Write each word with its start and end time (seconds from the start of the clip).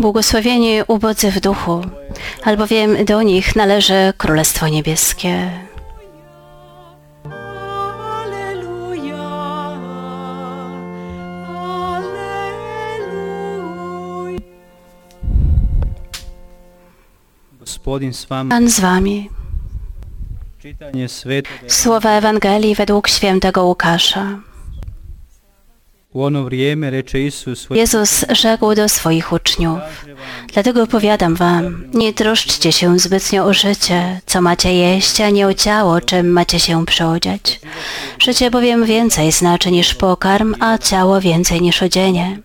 Błogosławieni 0.00 0.82
ubodzy 0.88 1.30
w 1.30 1.40
duchu, 1.40 1.80
albowiem 2.44 3.04
do 3.04 3.22
nich 3.22 3.56
należy 3.56 4.12
Królestwo 4.16 4.68
Niebieskie. 4.68 5.50
Pan 18.48 18.70
z 18.70 18.80
wami. 18.80 19.30
Słowa 21.68 22.10
Ewangelii 22.10 22.74
według 22.74 23.08
świętego 23.08 23.64
Łukasza. 23.64 24.47
Jezus 27.70 28.24
rzekł 28.30 28.74
do 28.74 28.88
swoich 28.88 29.32
uczniów, 29.32 29.78
dlatego 30.52 30.86
powiadam 30.86 31.34
wam, 31.34 31.84
nie 31.94 32.12
troszczcie 32.12 32.72
się 32.72 32.98
zbytnio 32.98 33.44
o 33.44 33.54
życie, 33.54 34.20
co 34.26 34.40
macie 34.40 34.74
jeść, 34.74 35.20
a 35.20 35.30
nie 35.30 35.46
o 35.46 35.54
ciało, 35.54 36.00
czym 36.00 36.32
macie 36.32 36.60
się 36.60 36.86
przyodziać. 36.86 37.60
Życie 38.18 38.50
bowiem 38.50 38.84
więcej 38.84 39.32
znaczy 39.32 39.70
niż 39.70 39.94
pokarm, 39.94 40.54
a 40.60 40.78
ciało 40.78 41.20
więcej 41.20 41.60
niż 41.60 41.82
odzienie. 41.82 42.38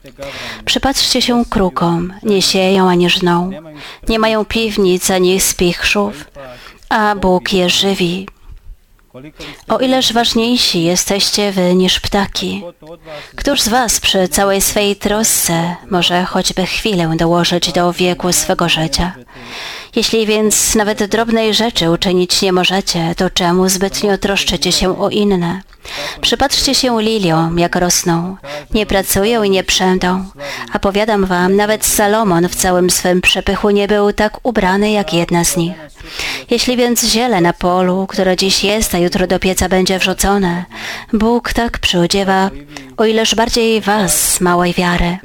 Przypatrzcie 0.66 1.22
się 1.22 1.46
krukom, 1.50 2.14
nie 2.24 2.42
sieją 2.42 2.90
ani 2.90 3.10
żną, 3.10 3.52
nie 4.10 4.20
mają 4.20 4.46
piwnic 4.46 5.12
ani 5.12 5.40
spichrzów, 5.40 6.26
a 6.90 7.16
Bóg 7.16 7.54
je 7.54 7.70
żywi. 7.70 8.28
O 9.68 9.80
ileż 9.80 10.14
ważniejsi 10.14 10.84
jesteście 10.84 11.52
wy 11.52 11.76
niż 11.76 12.00
ptaki. 12.00 12.64
Któż 13.36 13.62
z 13.62 13.68
was 13.68 14.00
przy 14.00 14.28
całej 14.28 14.62
swej 14.62 14.96
trosce 14.96 15.76
może 15.90 16.24
choćby 16.24 16.66
chwilę 16.66 17.14
dołożyć 17.18 17.72
do 17.72 17.94
wieku 17.94 18.34
swego 18.34 18.70
życia? 18.70 19.16
Jeśli 19.96 20.26
więc 20.26 20.76
nawet 20.76 21.04
drobnej 21.04 21.54
rzeczy 21.54 21.92
uczynić 21.92 22.42
nie 22.42 22.54
możecie, 22.54 23.16
to 23.18 23.30
czemu 23.30 23.70
zbytnio 23.70 24.18
troszczycie 24.18 24.72
się 24.72 25.00
o 25.00 25.10
inne? 25.10 25.62
Przypatrzcie 26.22 26.76
się 26.76 27.02
liliom, 27.02 27.60
jak 27.60 27.76
rosną. 27.76 28.38
Nie 28.74 28.86
pracują 28.86 29.44
i 29.44 29.50
nie 29.50 29.64
przędą. 29.64 30.26
A 30.74 30.80
powiadam 30.80 31.26
wam, 31.26 31.56
nawet 31.56 31.86
Salomon 31.86 32.50
w 32.50 32.56
całym 32.56 32.90
swym 32.90 33.22
przepychu 33.22 33.70
nie 33.70 33.88
był 33.88 34.14
tak 34.14 34.40
ubrany 34.44 34.92
jak 34.92 35.14
jedna 35.14 35.44
z 35.44 35.58
nich. 35.58 35.74
Jeśli 36.50 36.78
więc 36.78 37.06
ziele 37.06 37.42
na 37.42 37.54
polu, 37.54 38.08
które 38.08 38.38
dziś 38.38 38.64
jest, 38.64 38.96
a 38.96 38.98
jutro 38.98 39.28
do 39.28 39.40
pieca 39.40 39.70
będzie 39.70 40.00
wrzucone, 40.00 40.66
Bóg 41.14 41.54
tak 41.54 41.80
przyodziewa, 41.80 42.50
o 42.98 43.06
ileż 43.06 43.36
bardziej 43.36 43.82
was, 43.82 44.42
małej 44.42 44.74
wiary. 44.74 45.18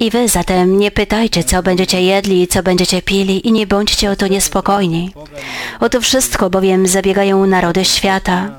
I 0.00 0.10
wy 0.10 0.28
zatem 0.28 0.78
nie 0.78 0.90
pytajcie, 0.90 1.44
co 1.44 1.62
będziecie 1.62 2.02
jedli 2.02 2.48
co 2.48 2.62
będziecie 2.62 3.02
pili 3.02 3.48
i 3.48 3.52
nie 3.52 3.66
bądźcie 3.66 3.93
o 4.02 4.16
to 4.16 4.26
niespokojni. 4.26 5.14
O 5.80 5.88
to 5.88 6.00
wszystko 6.00 6.50
bowiem 6.50 6.86
zabiegają 6.86 7.46
narody 7.46 7.84
świata. 7.84 8.50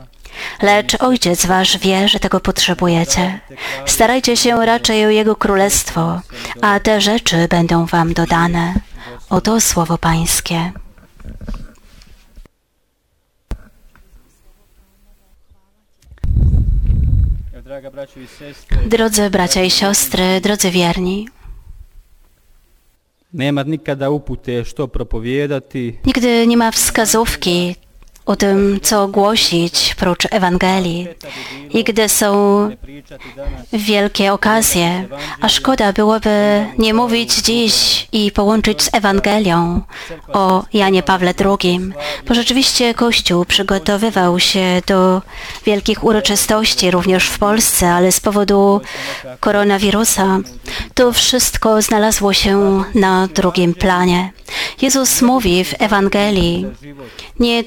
Lecz 0.61 1.01
Ojciec 1.01 1.45
Wasz 1.45 1.77
wie, 1.77 2.07
że 2.07 2.19
tego 2.19 2.39
potrzebujecie. 2.39 3.39
Starajcie 3.85 4.37
się 4.37 4.65
raczej 4.65 5.05
o 5.05 5.09
Jego 5.09 5.35
Królestwo, 5.35 6.21
a 6.61 6.79
te 6.79 7.01
rzeczy 7.01 7.47
będą 7.47 7.85
Wam 7.85 8.13
dodane. 8.13 8.73
Oto 9.29 9.61
słowo 9.61 9.97
Pańskie. 9.97 10.71
Drodzy 18.85 19.29
bracia 19.29 19.63
i 19.63 19.71
siostry, 19.71 20.41
drodzy 20.41 20.71
wierni, 20.71 21.27
nigdy 26.05 26.47
nie 26.47 26.57
ma 26.57 26.71
wskazówki 26.71 27.75
o 28.25 28.35
tym, 28.35 28.79
co 28.81 29.07
głosić 29.07 29.95
prócz 29.95 30.27
Ewangelii. 30.31 31.07
I 31.69 31.83
gdy 31.83 32.09
są 32.09 32.69
wielkie 33.73 34.33
okazje, 34.33 35.07
a 35.41 35.49
szkoda 35.49 35.93
byłoby 35.93 36.65
nie 36.77 36.93
mówić 36.93 37.35
dziś 37.35 38.07
i 38.11 38.31
połączyć 38.31 38.83
z 38.83 38.89
Ewangelią 38.93 39.81
o 40.33 40.63
Janie 40.73 41.03
Pawle 41.03 41.33
II, 41.45 41.79
bo 42.27 42.33
rzeczywiście 42.33 42.93
Kościół 42.93 43.45
przygotowywał 43.45 44.39
się 44.39 44.81
do 44.87 45.21
wielkich 45.65 46.03
uroczystości 46.03 46.91
również 46.91 47.27
w 47.27 47.39
Polsce, 47.39 47.93
ale 47.93 48.11
z 48.11 48.19
powodu 48.19 48.81
koronawirusa 49.39 50.39
to 50.93 51.13
wszystko 51.13 51.81
znalazło 51.81 52.33
się 52.33 52.83
na 52.95 53.27
drugim 53.27 53.73
planie. 53.73 54.31
Jezus 54.81 55.21
mówi 55.21 55.63
w 55.63 55.73
Ewangelii, 55.79 56.65
nie 57.39 57.63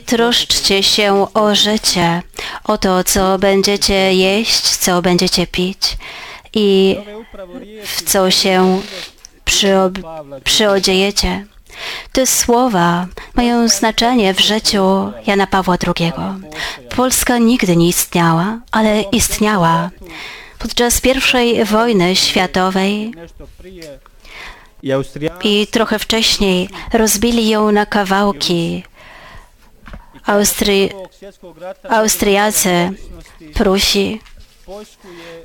troszczcie 0.48 0.82
się 0.82 1.26
o 1.34 1.54
życie, 1.54 2.22
o 2.64 2.78
to, 2.78 3.04
co 3.04 3.38
będziecie 3.38 4.14
jeść, 4.14 4.76
co 4.76 5.02
będziecie 5.02 5.46
pić 5.46 5.98
i 6.54 6.96
w 7.84 8.02
co 8.02 8.30
się 8.30 8.80
przyodziejecie. 10.44 11.46
Te 12.12 12.26
słowa 12.26 13.06
mają 13.34 13.68
znaczenie 13.68 14.34
w 14.34 14.40
życiu 14.40 15.12
Jana 15.26 15.46
Pawła 15.46 15.76
II. 15.86 16.12
Polska 16.96 17.38
nigdy 17.38 17.76
nie 17.76 17.88
istniała, 17.88 18.60
ale 18.70 19.02
istniała. 19.02 19.90
Podczas 20.58 21.00
I 21.04 21.64
wojny 21.64 22.16
światowej 22.16 23.12
i 25.44 25.66
trochę 25.66 25.98
wcześniej 25.98 26.68
rozbili 26.92 27.48
ją 27.48 27.72
na 27.72 27.86
kawałki. 27.86 28.82
Rata 31.60 31.88
Austriacy, 31.88 32.90
Prusi. 33.54 34.20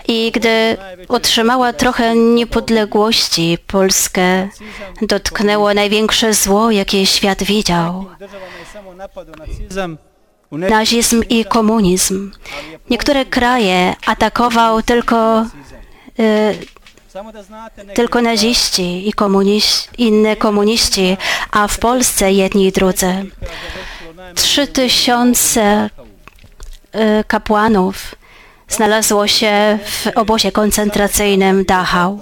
I 0.08 0.32
gdy 0.32 0.78
otrzymała 1.08 1.74
trochę 1.74 2.16
niepodległości, 2.16 3.58
Polskę 3.68 4.50
dotknęło 5.02 5.74
największe 5.74 6.34
zło, 6.34 6.72
jakie 6.72 7.06
świat 7.06 7.44
widział. 7.44 8.06
Nazizm 10.52 11.24
i 11.30 11.46
komunizm. 11.46 12.32
Niektóre 12.90 13.26
kraje 13.26 13.96
atakował 14.06 14.82
tylko, 14.82 15.46
neke 16.18 17.94
tylko 17.94 18.22
naziści 18.22 19.10
i 19.10 19.14
komuniści, 19.14 19.90
inne 19.98 20.36
komuniści, 20.36 21.18
a 21.52 21.68
w 21.68 21.80
Polsce 21.80 22.32
jedni 22.32 22.68
i 22.68 22.72
drudzy. 22.72 23.26
Trzy 24.36 24.68
tysiące 24.68 25.90
e, 26.92 27.24
kapłanów 27.24 28.16
znalazło 28.70 29.28
się 29.28 29.80
w 29.86 30.08
obozie 30.16 30.52
koncentracyjnym 30.52 31.66
Dachau. 31.66 32.20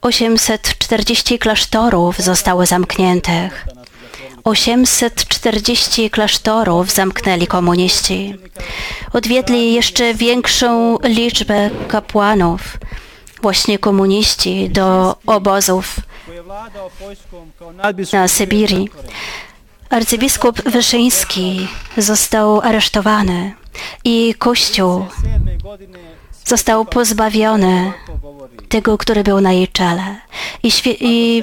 840 0.00 1.38
klasztorów 1.38 2.18
zostało 2.18 2.66
zamkniętych. 2.66 3.66
840 4.44 6.10
klasztorów 6.10 6.90
zamknęli 6.90 7.46
komuniści. 7.46 8.34
Odwiedli 9.12 9.74
jeszcze 9.74 10.14
większą 10.14 10.98
liczbę 11.04 11.70
kapłanów, 11.88 12.60
właśnie 13.42 13.78
komuniści, 13.78 14.70
do 14.70 15.16
obozów 15.26 15.96
na 18.12 18.28
Sybirii. 18.28 18.88
Arcybiskup 19.90 20.62
Wyszyński 20.62 21.68
został 21.96 22.60
aresztowany 22.60 23.54
i 24.04 24.34
Kościół 24.38 25.06
7. 25.22 25.58
godine 25.58 25.98
został 26.44 26.84
pozbawiony 26.84 27.92
tego, 28.68 28.98
który 28.98 29.24
był 29.24 29.40
na 29.40 29.52
jej 29.52 29.68
czele. 29.68 30.16
I, 30.62 30.70
i 31.00 31.42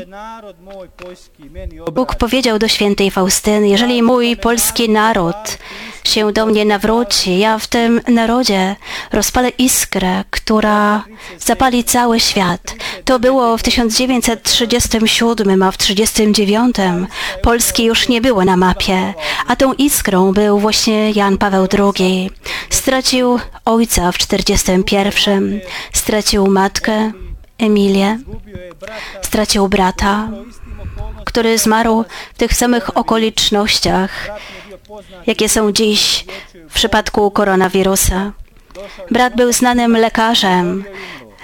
Bóg 1.94 2.15
powiedział 2.15 2.59
do 2.59 2.68
świętej 2.68 3.12
Faustyny, 3.12 3.68
jeżeli 3.68 4.03
mój 4.03 4.38
polski 4.38 4.89
naród 4.89 5.57
się 6.07 6.31
do 6.31 6.45
mnie 6.45 6.65
nawróci, 6.65 7.39
ja 7.39 7.59
w 7.59 7.67
tym 7.67 8.01
narodzie 8.07 8.75
rozpalę 9.11 9.49
iskrę, 9.49 10.23
która 10.29 11.03
zapali 11.39 11.83
cały 11.83 12.19
świat. 12.19 12.75
To 13.05 13.19
było 13.19 13.57
w 13.57 13.63
1937, 13.63 15.63
a 15.63 15.71
w 15.71 15.77
1939 15.77 16.75
Polski 17.41 17.83
już 17.83 18.09
nie 18.09 18.21
było 18.21 18.45
na 18.45 18.57
mapie, 18.57 19.13
a 19.47 19.55
tą 19.55 19.73
iskrą 19.73 20.33
był 20.33 20.59
właśnie 20.59 21.11
Jan 21.11 21.37
Paweł 21.37 21.67
II. 21.79 22.29
Stracił 22.69 23.39
ojca 23.65 24.11
w 24.11 24.17
1941, 24.17 25.59
stracił 25.93 26.47
matkę 26.47 27.11
Emilię, 27.57 28.19
stracił 29.21 29.69
brata, 29.69 30.29
który 31.25 31.57
zmarł 31.57 32.05
w 32.33 32.37
tych 32.37 32.53
samych 32.53 32.97
okolicznościach, 32.97 34.29
jakie 35.27 35.49
są 35.49 35.71
dziś 35.71 36.25
w 36.69 36.73
przypadku 36.73 37.31
koronawirusa. 37.31 38.31
Brat 39.11 39.35
był 39.35 39.53
znanym 39.53 39.97
lekarzem, 39.97 40.83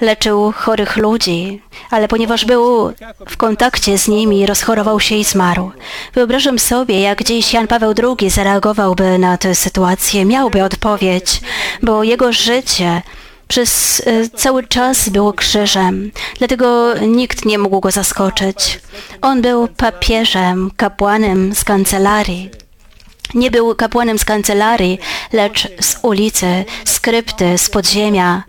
leczył 0.01 0.51
chorych 0.51 0.97
ludzi, 0.97 1.61
ale 1.89 2.07
ponieważ 2.07 2.45
był 2.45 2.93
w 3.29 3.38
kontakcie 3.38 3.97
z 3.97 4.07
nimi, 4.07 4.45
rozchorował 4.45 4.99
się 4.99 5.15
i 5.15 5.23
zmarł. 5.23 5.71
Wyobrażam 6.13 6.59
sobie, 6.59 7.01
jak 7.01 7.23
dziś 7.23 7.53
Jan 7.53 7.67
Paweł 7.67 7.93
II 8.19 8.29
zareagowałby 8.29 9.17
na 9.17 9.38
tę 9.38 9.55
sytuację, 9.55 10.25
miałby 10.25 10.63
odpowiedź, 10.63 11.41
bo 11.81 12.03
jego 12.03 12.33
życie 12.33 13.01
przez 13.47 14.01
e, 14.05 14.29
cały 14.29 14.67
czas 14.67 15.09
było 15.09 15.33
krzyżem, 15.33 16.11
dlatego 16.37 16.94
nikt 17.01 17.45
nie 17.45 17.57
mógł 17.57 17.79
go 17.79 17.91
zaskoczyć. 17.91 18.79
On 19.21 19.41
był 19.41 19.67
papieżem, 19.67 20.71
kapłanem 20.77 21.55
z 21.55 21.63
kancelarii. 21.63 22.60
Nie 23.33 23.51
był 23.51 23.75
kapłanem 23.75 24.19
z 24.19 24.25
kancelarii, 24.25 25.00
lecz 25.33 25.68
z 25.81 25.98
ulicy, 26.01 26.66
z 26.86 27.00
krypty, 27.00 27.57
z 27.57 27.69
podziemia. 27.69 28.44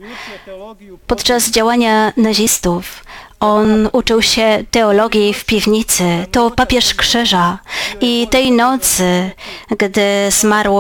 Podczas 1.07 1.51
działania 1.51 2.13
nazistów 2.17 3.05
on 3.41 3.89
uczył 3.93 4.23
się 4.23 4.65
teologii 4.71 5.35
w 5.35 5.45
piwnicy. 5.45 6.27
To 6.31 6.51
papież 6.51 6.95
krzyża. 6.95 7.59
I 8.01 8.29
tej 8.31 8.53
nocy, 8.53 9.31
gdy 9.79 10.31
zmarł 10.31 10.79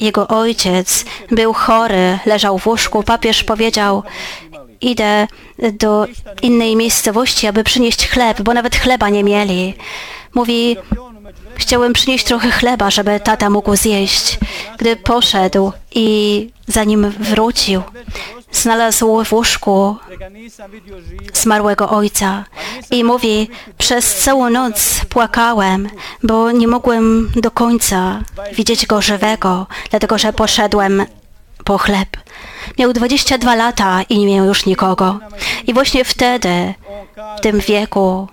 jego 0.00 0.28
ojciec, 0.28 1.04
był 1.30 1.52
chory, 1.52 2.18
leżał 2.26 2.58
w 2.58 2.66
łóżku, 2.66 3.02
papież 3.02 3.44
powiedział, 3.44 4.02
idę 4.80 5.26
do 5.72 6.06
innej 6.42 6.76
miejscowości, 6.76 7.46
aby 7.46 7.64
przynieść 7.64 8.08
chleb, 8.08 8.42
bo 8.42 8.54
nawet 8.54 8.76
chleba 8.76 9.08
nie 9.08 9.24
mieli. 9.24 9.74
Mówi, 10.34 10.76
Chciałem 11.54 11.92
przynieść 11.92 12.24
trochę 12.24 12.50
chleba, 12.50 12.90
żeby 12.90 13.20
tata 13.20 13.50
mógł 13.50 13.76
zjeść. 13.76 14.38
Gdy 14.78 14.96
poszedł 14.96 15.72
i 15.94 16.50
zanim 16.66 17.10
wrócił, 17.10 17.82
znalazł 18.52 19.24
w 19.24 19.32
łóżku 19.32 19.96
zmarłego 21.34 21.90
ojca 21.90 22.44
i 22.90 23.04
mówi, 23.04 23.48
przez 23.78 24.14
całą 24.14 24.50
noc 24.50 25.00
płakałem, 25.08 25.88
bo 26.22 26.50
nie 26.50 26.68
mogłem 26.68 27.30
do 27.36 27.50
końca 27.50 28.20
widzieć 28.52 28.86
go 28.86 29.02
żywego, 29.02 29.66
dlatego 29.90 30.18
że 30.18 30.32
poszedłem 30.32 31.06
po 31.64 31.78
chleb. 31.78 32.08
Miał 32.78 32.92
22 32.92 33.54
lata 33.54 34.02
i 34.08 34.18
nie 34.18 34.36
miał 34.36 34.46
już 34.46 34.66
nikogo. 34.66 35.18
I 35.66 35.74
właśnie 35.74 36.04
wtedy, 36.04 36.74
w 37.38 37.40
tym 37.40 37.60
wieku, 37.60 38.28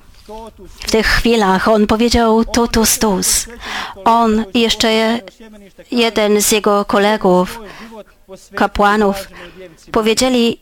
w 0.80 0.92
tych 0.92 1.08
chwilach 1.08 1.68
on 1.68 1.88
powiedział 1.88 2.46
totus 2.46 3.00
tus. 3.00 3.48
On 4.06 4.46
i 4.54 4.60
jeszcze 4.60 5.20
jeden 5.92 6.42
z 6.42 6.52
jego 6.52 6.86
kolegów, 6.86 7.60
kapłanów, 8.56 9.16
powiedzieli, 9.92 10.60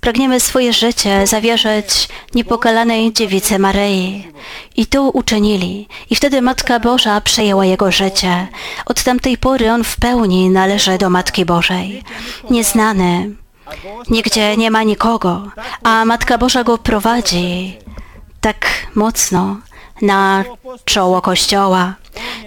pragniemy 0.00 0.40
swoje 0.40 0.72
życie 0.72 1.26
zawierzyć 1.26 2.08
niepokalanej 2.34 3.12
dziewicy 3.12 3.58
Maryi. 3.58 4.32
I 4.76 4.86
to 4.86 5.02
uczynili. 5.02 5.88
I 6.10 6.16
wtedy 6.16 6.42
Matka 6.42 6.80
Boża 6.80 7.20
przejęła 7.20 7.64
jego 7.64 7.92
życie. 7.92 8.48
Od 8.86 9.02
tamtej 9.02 9.38
pory 9.38 9.72
on 9.72 9.84
w 9.84 9.96
pełni 9.96 10.50
należy 10.50 10.98
do 10.98 11.10
Matki 11.10 11.44
Bożej. 11.44 12.02
Nieznany, 12.50 13.30
nigdzie 14.10 14.56
nie 14.56 14.70
ma 14.70 14.82
nikogo, 14.82 15.50
a 15.82 16.04
Matka 16.04 16.38
Boża 16.38 16.64
go 16.64 16.78
prowadzi 16.78 17.78
tak 18.44 18.66
mocno 18.94 19.56
na 20.02 20.44
czoło 20.84 21.22
Kościoła. 21.22 21.94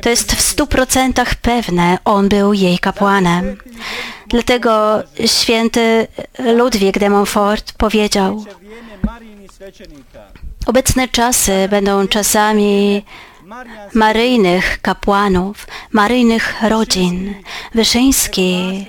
To 0.02 0.10
jest 0.10 0.36
w 0.36 0.42
stu 0.42 0.68
procentach 0.68 1.36
pewne, 1.36 1.98
on 2.06 2.30
był 2.30 2.54
jej 2.54 2.80
kapłanem. 2.80 3.58
Dlatego 4.28 5.04
święty 5.26 6.08
Ludwik 6.40 7.00
de 7.00 7.10
Montfort 7.10 7.74
powiedział, 7.74 8.46
obecne 10.66 11.08
czasy 11.08 11.68
będą 11.70 12.08
czasami 12.08 13.04
maryjnych 13.94 14.82
kapłanów, 14.82 15.68
maryjnych 15.92 16.56
rodzin. 16.62 17.34
Wyszyński 17.76 18.86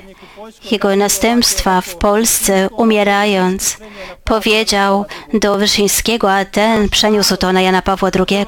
jego 0.70 0.96
następstwa 0.96 1.80
w 1.80 1.96
Polsce, 1.96 2.68
umierając, 2.70 3.78
powiedział 4.24 5.04
do 5.34 5.58
Wyszyńskiego, 5.58 6.32
a 6.32 6.44
ten 6.44 6.88
przeniósł 6.88 7.36
to 7.36 7.52
na 7.52 7.60
Jana 7.60 7.82
Pawła 7.82 8.10
II. 8.14 8.46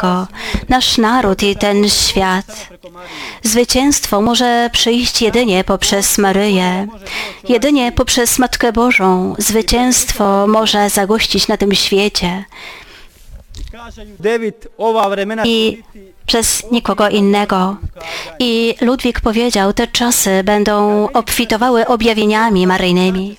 Nasz 0.69 0.99
naród 0.99 1.43
i 1.43 1.57
ten 1.57 1.89
świat. 1.89 2.69
Zwycięstwo 3.43 4.21
może 4.21 4.71
przyjść 4.73 5.23
jedynie 5.23 5.65
poprzez 5.65 6.19
Maryję. 6.19 6.87
Jedynie 7.49 7.93
poprzez 7.93 8.39
Matkę 8.39 8.73
Bożą 8.73 9.35
zwycięstwo 9.39 10.47
może 10.47 10.91
zagościć 10.91 11.49
na 11.49 11.57
tym 11.57 11.75
świecie. 11.75 12.45
I 15.45 15.83
przez 16.31 16.71
nikogo 16.71 17.09
innego. 17.09 17.77
I 18.39 18.75
Ludwik 18.81 19.21
powiedział, 19.21 19.73
te 19.73 19.87
czasy 19.87 20.43
będą 20.45 21.09
obfitowały 21.13 21.87
objawieniami 21.87 22.67
maryjnymi. 22.67 23.37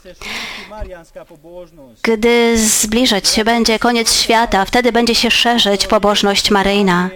Gdy 2.04 2.58
zbliżać 2.58 3.28
się 3.28 3.44
będzie 3.44 3.80
koniec 3.80 4.14
świata, 4.14 4.66
wtedy 4.66 4.92
będzie 4.92 5.16
się 5.16 5.32
szerzyć 5.32 5.88
pobożność 5.88 6.52
maryjna. 6.52 7.10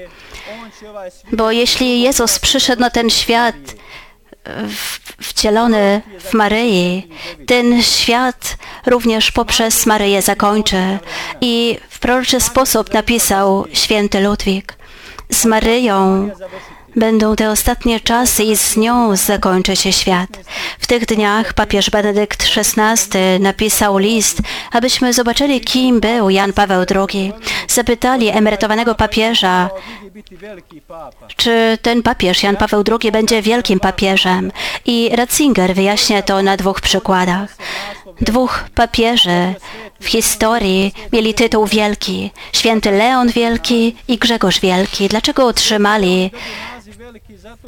Bo 1.31 1.51
jeśli 1.51 2.01
Jezus 2.01 2.39
przyszedł 2.39 2.81
na 2.81 2.89
ten 2.89 3.09
świat 3.09 3.55
wcielony 5.21 6.01
w 6.19 6.33
Maryi, 6.33 7.07
ten 7.47 7.83
świat 7.83 8.57
również 8.85 9.31
poprzez 9.31 9.85
Maryję 9.85 10.21
zakończy. 10.21 10.99
I 11.41 11.77
w 11.89 11.99
proroczy 11.99 12.39
sposób 12.39 12.93
napisał 12.93 13.65
święty 13.73 14.19
Ludwik 14.19 14.74
z 15.29 15.45
Maryją 15.45 16.29
będą 16.95 17.35
te 17.35 17.49
ostatnie 17.51 17.99
czasy 17.99 18.43
i 18.43 18.57
z 18.57 18.77
nią 18.77 19.15
zakończy 19.15 19.75
się 19.75 19.93
świat. 19.93 20.29
W 20.79 20.87
tych 20.87 21.05
dniach 21.05 21.53
papież 21.53 21.89
Benedykt 21.89 22.43
XVI 22.57 23.17
napisał 23.39 23.97
list, 23.97 24.41
abyśmy 24.71 25.13
zobaczyli, 25.13 25.61
kim 25.61 25.99
był 25.99 26.29
Jan 26.29 26.53
Paweł 26.53 26.85
II. 26.95 27.33
Zapytali 27.67 28.29
emerytowanego 28.29 28.95
papieża, 28.95 29.69
czy 31.35 31.77
ten 31.81 32.03
papież, 32.03 32.43
Jan 32.43 32.55
Paweł 32.55 32.83
II, 32.91 33.11
będzie 33.11 33.41
wielkim 33.41 33.79
papieżem. 33.79 34.51
I 34.85 35.11
Ratzinger 35.15 35.75
wyjaśnia 35.75 36.21
to 36.21 36.41
na 36.41 36.57
dwóch 36.57 36.81
przykładach. 36.81 37.55
Dwóch 38.21 38.63
papieży 38.75 39.53
w 39.99 40.05
historii 40.07 40.93
mieli 41.13 41.33
tytuł 41.33 41.65
wielki. 41.65 42.31
Święty 42.53 42.91
Leon 42.91 43.29
Wielki 43.29 43.95
i 44.07 44.17
Grzegorz 44.17 44.59
Wielki. 44.59 45.07
Dlaczego 45.07 45.47
otrzymali 45.47 46.31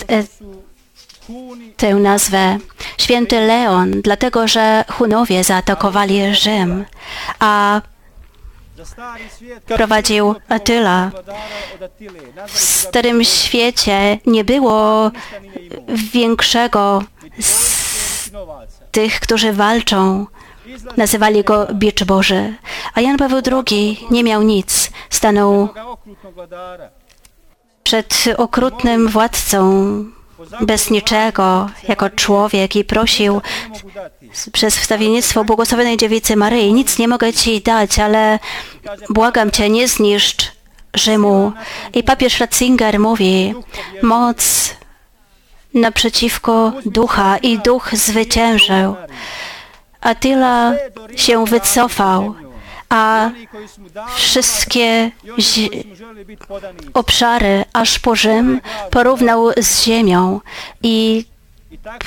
te, 0.07 0.23
tę 1.77 1.95
nazwę? 1.95 2.57
Święty 2.97 3.39
Leon, 3.39 4.01
dlatego 4.01 4.47
że 4.47 4.85
Hunowie 4.91 5.43
zaatakowali 5.43 6.35
Rzym, 6.35 6.85
a 7.39 7.81
prowadził 9.65 10.35
Attila. 10.49 11.11
W 12.47 12.59
Starym 12.59 13.23
Świecie 13.23 14.19
nie 14.25 14.43
było 14.43 15.11
większego 16.13 17.03
z 17.39 18.31
tych, 18.91 19.19
którzy 19.19 19.53
walczą 19.53 20.25
Nazywali 20.97 21.43
go 21.43 21.67
Bicz 21.73 22.03
Boży. 22.03 22.53
A 22.93 23.01
Jan 23.01 23.17
Paweł 23.17 23.41
II 23.51 24.07
nie 24.11 24.23
miał 24.23 24.41
nic. 24.43 24.91
Stanął 25.09 25.69
przed 27.83 28.25
okrutnym 28.37 29.07
władcą 29.07 29.61
bez 30.61 30.91
niczego, 30.91 31.69
jako 31.87 32.09
człowiek 32.09 32.75
i 32.75 32.83
prosił 32.83 33.41
przez 34.51 34.77
wstawiennictwo 34.77 35.43
błogosławionej 35.43 35.97
dziewicy 35.97 36.35
Maryi, 36.35 36.73
nic 36.73 36.99
nie 36.99 37.07
mogę 37.07 37.33
Ci 37.33 37.61
dać, 37.61 37.99
ale 37.99 38.39
błagam 39.09 39.51
Cię, 39.51 39.69
nie 39.69 39.87
zniszcz 39.87 40.51
Rzymu. 40.93 41.51
I 41.93 42.03
papież 42.03 42.39
Ratzinger 42.39 42.99
mówi, 42.99 43.53
moc 44.01 44.69
naprzeciwko 45.73 46.73
ducha 46.85 47.37
i 47.37 47.59
duch 47.59 47.89
zwyciężył. 47.93 48.95
Attila 50.07 50.73
się 51.15 51.45
wycofał, 51.45 52.35
a 52.89 53.29
wszystkie 54.15 55.11
obszary 56.93 57.65
aż 57.73 57.99
po 57.99 58.15
Rzym 58.15 58.61
porównał 58.91 59.51
z 59.57 59.83
ziemią 59.83 60.41
i 60.83 61.25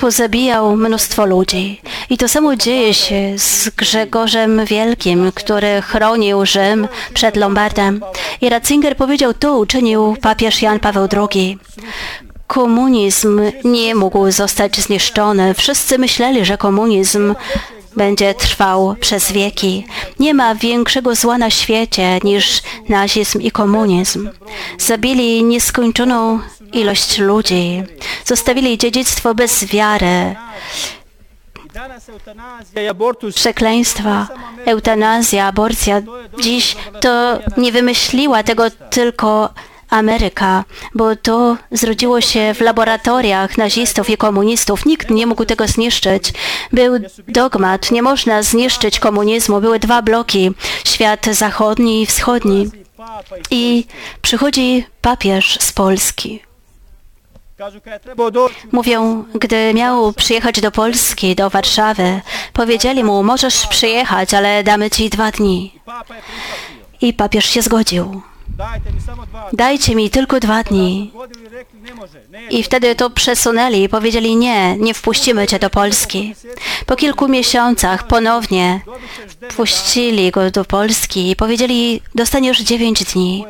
pozabijał 0.00 0.76
mnóstwo 0.76 1.26
ludzi. 1.26 1.80
I 2.10 2.18
to 2.18 2.28
samo 2.28 2.56
dzieje 2.56 2.94
się 2.94 3.38
z 3.38 3.70
Grzegorzem 3.70 4.64
Wielkim, 4.64 5.32
który 5.34 5.82
chronił 5.82 6.46
Rzym 6.46 6.88
przed 7.14 7.36
Lombardem. 7.36 8.00
I 8.40 8.48
Ratzinger 8.48 8.96
powiedział, 8.96 9.34
to 9.34 9.58
uczynił 9.58 10.16
papież 10.22 10.62
Jan 10.62 10.80
Paweł 10.80 11.08
II. 11.12 11.58
Komunizm 12.46 13.40
nie 13.64 13.94
mógł 13.94 14.30
zostać 14.30 14.80
zniszczony. 14.80 15.54
Wszyscy 15.54 15.98
myśleli, 15.98 16.44
że 16.44 16.58
komunizm 16.58 17.34
będzie 17.96 18.34
trwał 18.34 18.94
przez 19.00 19.32
wieki. 19.32 19.86
Nie 20.18 20.34
ma 20.34 20.54
większego 20.54 21.14
zła 21.14 21.38
na 21.38 21.50
świecie 21.50 22.18
niż 22.24 22.62
nazizm 22.88 23.40
i 23.40 23.50
komunizm. 23.50 24.30
Zabili 24.78 25.44
nieskończoną 25.44 26.40
ilość 26.72 27.18
ludzi, 27.18 27.82
zostawili 28.24 28.78
dziedzictwo 28.78 29.34
bez 29.34 29.64
wiary, 29.64 30.36
przekleństwa, 33.34 34.28
eutanazja, 34.66 35.46
aborcja. 35.46 36.02
Dziś 36.40 36.76
to 37.00 37.38
nie 37.56 37.72
wymyśliła 37.72 38.42
tego 38.42 38.70
tylko 38.70 39.54
Ameryka, 39.90 40.64
bo 40.94 41.16
to 41.16 41.56
zrodziło 41.70 42.20
się 42.20 42.54
w 42.54 42.60
laboratoriach 42.60 43.58
nazistów 43.58 44.10
i 44.10 44.16
komunistów. 44.16 44.86
Nikt 44.86 45.10
nie 45.10 45.26
mógł 45.26 45.44
tego 45.44 45.66
zniszczyć. 45.66 46.32
Był 46.72 46.92
dogmat, 47.28 47.90
nie 47.90 48.02
można 48.02 48.42
zniszczyć 48.42 48.98
komunizmu. 48.98 49.60
Były 49.60 49.78
dwa 49.78 50.02
bloki, 50.02 50.50
świat 50.84 51.26
zachodni 51.26 52.02
i 52.02 52.06
wschodni. 52.06 52.70
i 53.50 53.84
przychodzi 54.22 54.86
papież 55.02 55.58
z 55.60 55.72
Polski. 55.72 56.42
Mówią, 58.72 59.24
gdy 59.34 59.74
miał 59.74 60.12
przyjechać 60.12 60.60
do 60.60 60.70
Polski, 60.70 61.36
do 61.36 61.50
Warszawy, 61.50 62.20
powiedzieli 62.52 63.04
mu, 63.04 63.22
możesz 63.22 63.66
przyjechać, 63.66 64.34
ale 64.34 64.64
damy 64.64 64.90
ci 64.90 65.10
dwa 65.10 65.30
dni. 65.30 65.80
I 67.00 67.14
papież 67.14 67.44
się 67.44 67.62
zgodził. 67.62 68.22
Dajcie 69.52 69.94
mi 69.94 70.10
tylko 70.10 70.40
dwa 70.40 70.62
dni. 70.62 71.12
I 72.50 72.62
wtedy 72.62 72.94
to 72.94 73.10
przesunęli 73.10 73.82
i 73.82 73.88
powiedzieli, 73.88 74.36
nie, 74.36 74.76
nie 74.76 74.94
wpuścimy 74.94 75.46
cię 75.46 75.58
do 75.58 75.70
Polski. 75.70 76.34
Po 76.86 76.96
kilku 76.96 77.28
miesiącach 77.28 78.06
ponownie 78.06 78.80
wpuścili 79.50 80.30
go 80.30 80.50
do 80.50 80.64
Polski 80.64 81.30
i 81.30 81.36
powiedzieli, 81.36 82.02
dostaniesz 82.14 82.60
dziewięć 82.60 83.04
dni. 83.04 83.44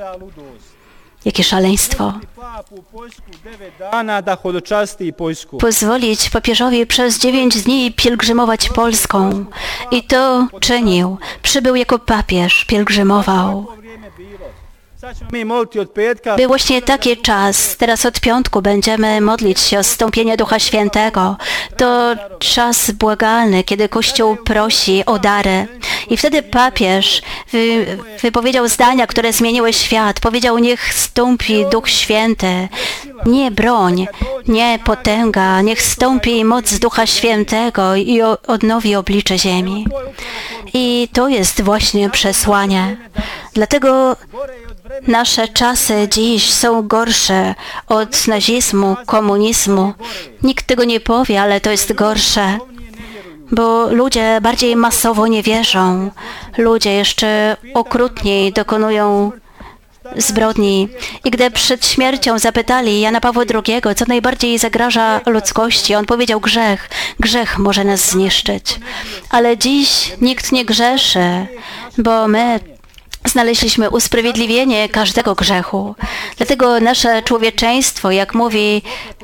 Jakie 1.24 1.44
szaleństwo. 1.44 2.12
Pozwolić 5.60 6.30
papieżowi 6.30 6.86
przez 6.86 7.18
dziewięć 7.18 7.62
dni 7.62 7.92
pielgrzymować 7.92 8.68
Polską. 8.68 9.44
I 9.90 10.02
to 10.02 10.46
czynił. 10.60 11.18
Przybył 11.42 11.74
jako 11.74 11.98
papież, 11.98 12.64
pielgrzymował. 12.64 13.66
Był 16.36 16.48
właśnie 16.48 16.82
taki 16.82 17.16
czas. 17.16 17.76
Teraz 17.76 18.06
od 18.06 18.20
piątku 18.20 18.62
będziemy 18.62 19.20
modlić 19.20 19.60
się 19.60 19.78
o 19.78 19.84
zstąpienie 19.84 20.36
Ducha 20.36 20.58
Świętego. 20.58 21.36
To 21.76 22.14
czas 22.38 22.90
błagalny, 22.90 23.64
kiedy 23.64 23.88
Kościół 23.88 24.36
prosi 24.36 25.06
o 25.06 25.18
dary. 25.18 25.66
I 26.10 26.16
wtedy 26.16 26.42
papież 26.42 27.22
wy, 27.52 27.86
wypowiedział 28.22 28.68
zdania, 28.68 29.06
które 29.06 29.32
zmieniły 29.32 29.72
świat. 29.72 30.20
Powiedział, 30.20 30.58
niech 30.58 30.94
stąpi 30.94 31.64
Duch 31.70 31.88
Święty. 31.88 32.68
Nie 33.26 33.50
broń, 33.50 34.06
nie 34.48 34.78
potęga. 34.84 35.60
Niech 35.60 35.82
stąpi 35.82 36.44
moc 36.44 36.78
Ducha 36.78 37.06
Świętego 37.06 37.96
i 37.96 38.22
odnowi 38.46 38.94
oblicze 38.94 39.38
ziemi. 39.38 39.86
I 40.74 41.08
to 41.12 41.28
jest 41.28 41.62
właśnie 41.62 42.10
przesłanie. 42.10 42.96
Dlatego 43.54 44.16
Nasze 45.06 45.48
czasy 45.48 46.08
dziś 46.10 46.54
są 46.54 46.88
gorsze 46.88 47.54
od 47.88 48.26
nazizmu, 48.26 48.96
komunizmu. 49.06 49.92
Nikt 50.42 50.66
tego 50.66 50.84
nie 50.84 51.00
powie, 51.00 51.42
ale 51.42 51.60
to 51.60 51.70
jest 51.70 51.92
gorsze, 51.92 52.58
bo 53.52 53.88
ludzie 53.90 54.38
bardziej 54.42 54.76
masowo 54.76 55.26
nie 55.26 55.42
wierzą. 55.42 56.10
Ludzie 56.58 56.92
jeszcze 56.92 57.56
okrutniej 57.74 58.52
dokonują 58.52 59.32
zbrodni. 60.16 60.88
I 61.24 61.30
gdy 61.30 61.50
przed 61.50 61.86
śmiercią 61.86 62.38
zapytali 62.38 63.00
Jana 63.00 63.20
Pawła 63.20 63.44
II, 63.54 63.94
co 63.96 64.04
najbardziej 64.08 64.58
zagraża 64.58 65.20
ludzkości, 65.26 65.94
on 65.94 66.06
powiedział 66.06 66.40
grzech. 66.40 66.90
Grzech 67.20 67.58
może 67.58 67.84
nas 67.84 68.10
zniszczyć. 68.10 68.80
Ale 69.30 69.58
dziś 69.58 70.12
nikt 70.20 70.52
nie 70.52 70.64
grzeszy, 70.64 71.46
bo 71.98 72.28
my 72.28 72.60
znaleźliśmy 73.24 73.90
usprawiedliwienie 73.90 74.88
każdego 74.88 75.34
grzechu. 75.34 75.94
Dlatego 76.36 76.80
nasze 76.80 77.22
człowieczeństwo, 77.22 78.10
jak 78.10 78.34
mówi 78.34 78.82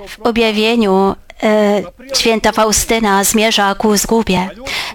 w 0.08 0.20
objawieniu 0.20 1.14
e, 1.42 1.82
święta 2.14 2.52
Faustyna, 2.52 3.24
zmierza 3.24 3.74
ku 3.74 3.96
zgubie. 3.96 4.50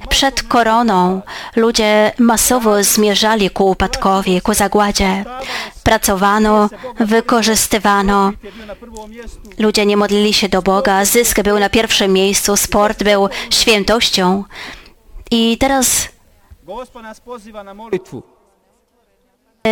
Przed 0.09 0.43
koroną 0.43 1.21
ludzie 1.55 2.11
masowo 2.17 2.83
zmierzali 2.83 3.49
ku 3.49 3.69
upadkowi, 3.69 4.41
ku 4.41 4.53
zagładzie. 4.53 5.25
Pracowano, 5.83 6.69
wykorzystywano. 6.99 8.31
Ludzie 9.59 9.85
nie 9.85 9.97
modlili 9.97 10.33
się 10.33 10.49
do 10.49 10.61
Boga, 10.61 11.05
zysk 11.05 11.41
był 11.41 11.59
na 11.59 11.69
pierwszym 11.69 12.13
miejscu, 12.13 12.57
sport 12.57 13.03
był 13.03 13.29
świętością. 13.49 14.43
I 15.31 15.57
teraz 15.57 16.09
Gospa 16.63 17.01
nas 17.01 17.19
poziva 17.19 17.63
na 17.63 17.73
molitvu. 17.73 18.17
e, 18.17 18.41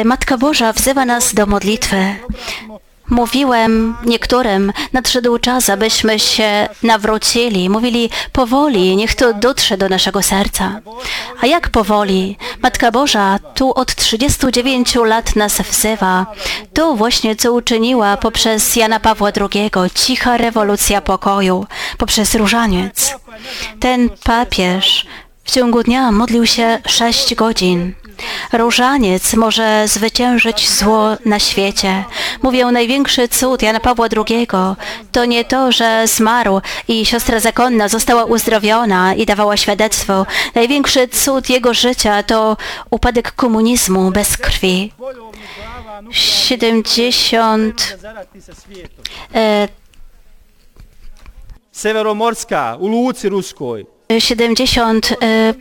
Matka 0.06 0.38
Boża 0.38 0.74
wzywa 0.74 1.06
nas 1.06 1.34
do 1.34 1.46
modlitwy. 1.46 2.16
Mówiłem 3.10 3.98
niektórym, 4.06 4.74
nadszedł 4.94 5.38
czas, 5.38 5.70
abyśmy 5.70 6.20
się 6.20 6.70
nawrócili. 6.84 7.70
Mówili 7.70 8.10
powoli, 8.32 8.96
niech 8.96 9.16
to 9.16 9.34
dotrze 9.34 9.78
do 9.78 9.90
naszego 9.90 10.24
serca. 10.24 10.82
A 11.42 11.46
jak 11.46 11.70
powoli? 11.70 12.38
Matka 12.62 12.92
Boża 12.92 13.40
tu 13.56 13.74
od 13.74 13.96
39 13.96 14.96
lat 14.96 15.36
nas 15.36 15.62
wzywa. 15.62 16.26
To 16.74 16.96
właśnie, 16.96 17.36
co 17.36 17.54
uczyniła 17.54 18.18
poprzez 18.18 18.76
Jana 18.76 19.00
Pawła 19.00 19.32
II, 19.42 19.72
cicha 19.96 20.38
rewolucja 20.38 21.02
pokoju, 21.02 21.66
poprzez 21.98 22.36
różaniec. 22.36 23.16
Ten 23.80 24.10
papież 24.24 25.06
w 25.44 25.52
ciągu 25.52 25.84
dnia 25.84 26.12
modlił 26.12 26.46
się 26.46 26.80
6 26.88 27.36
godzin. 27.36 27.94
Różaniec 28.54 29.34
może 29.34 29.88
zwyciężyć 29.88 30.70
zło 30.70 31.18
na 31.26 31.40
świecie. 31.40 32.04
Mówią, 32.42 32.72
największy 32.72 33.28
cud 33.28 33.62
Jana 33.62 33.80
Pawła 33.80 34.08
II 34.28 34.48
to 35.12 35.26
nie 35.26 35.46
to, 35.46 35.72
że 35.72 36.08
zmarł 36.08 36.62
i 36.88 37.06
siostra 37.06 37.40
zakonna 37.40 37.88
została 37.88 38.24
uzdrowiona 38.26 39.14
i 39.14 39.26
dawała 39.26 39.58
świadectwo. 39.58 40.26
Największy 40.56 41.08
cud 41.08 41.50
jego 41.50 41.74
życia 41.74 42.24
to 42.24 42.58
upadek 42.90 43.32
komunizmu 43.32 44.12
bez 44.12 44.38
krwi. 44.38 44.92
Bojovnih 44.98 45.50
glava, 45.58 46.02
nuklearnih 46.02 46.18
70 46.18 47.90
da 47.92 47.98
zarati 47.98 48.42
sa 48.42 48.54
svijetom. 48.56 49.04
e, 49.34 49.68
Severomorska, 51.72 52.78
u 52.80 52.88
Luci 52.88 53.30
Ruskoj. 53.30 53.86
70 54.20 55.12
e, 55.22 55.54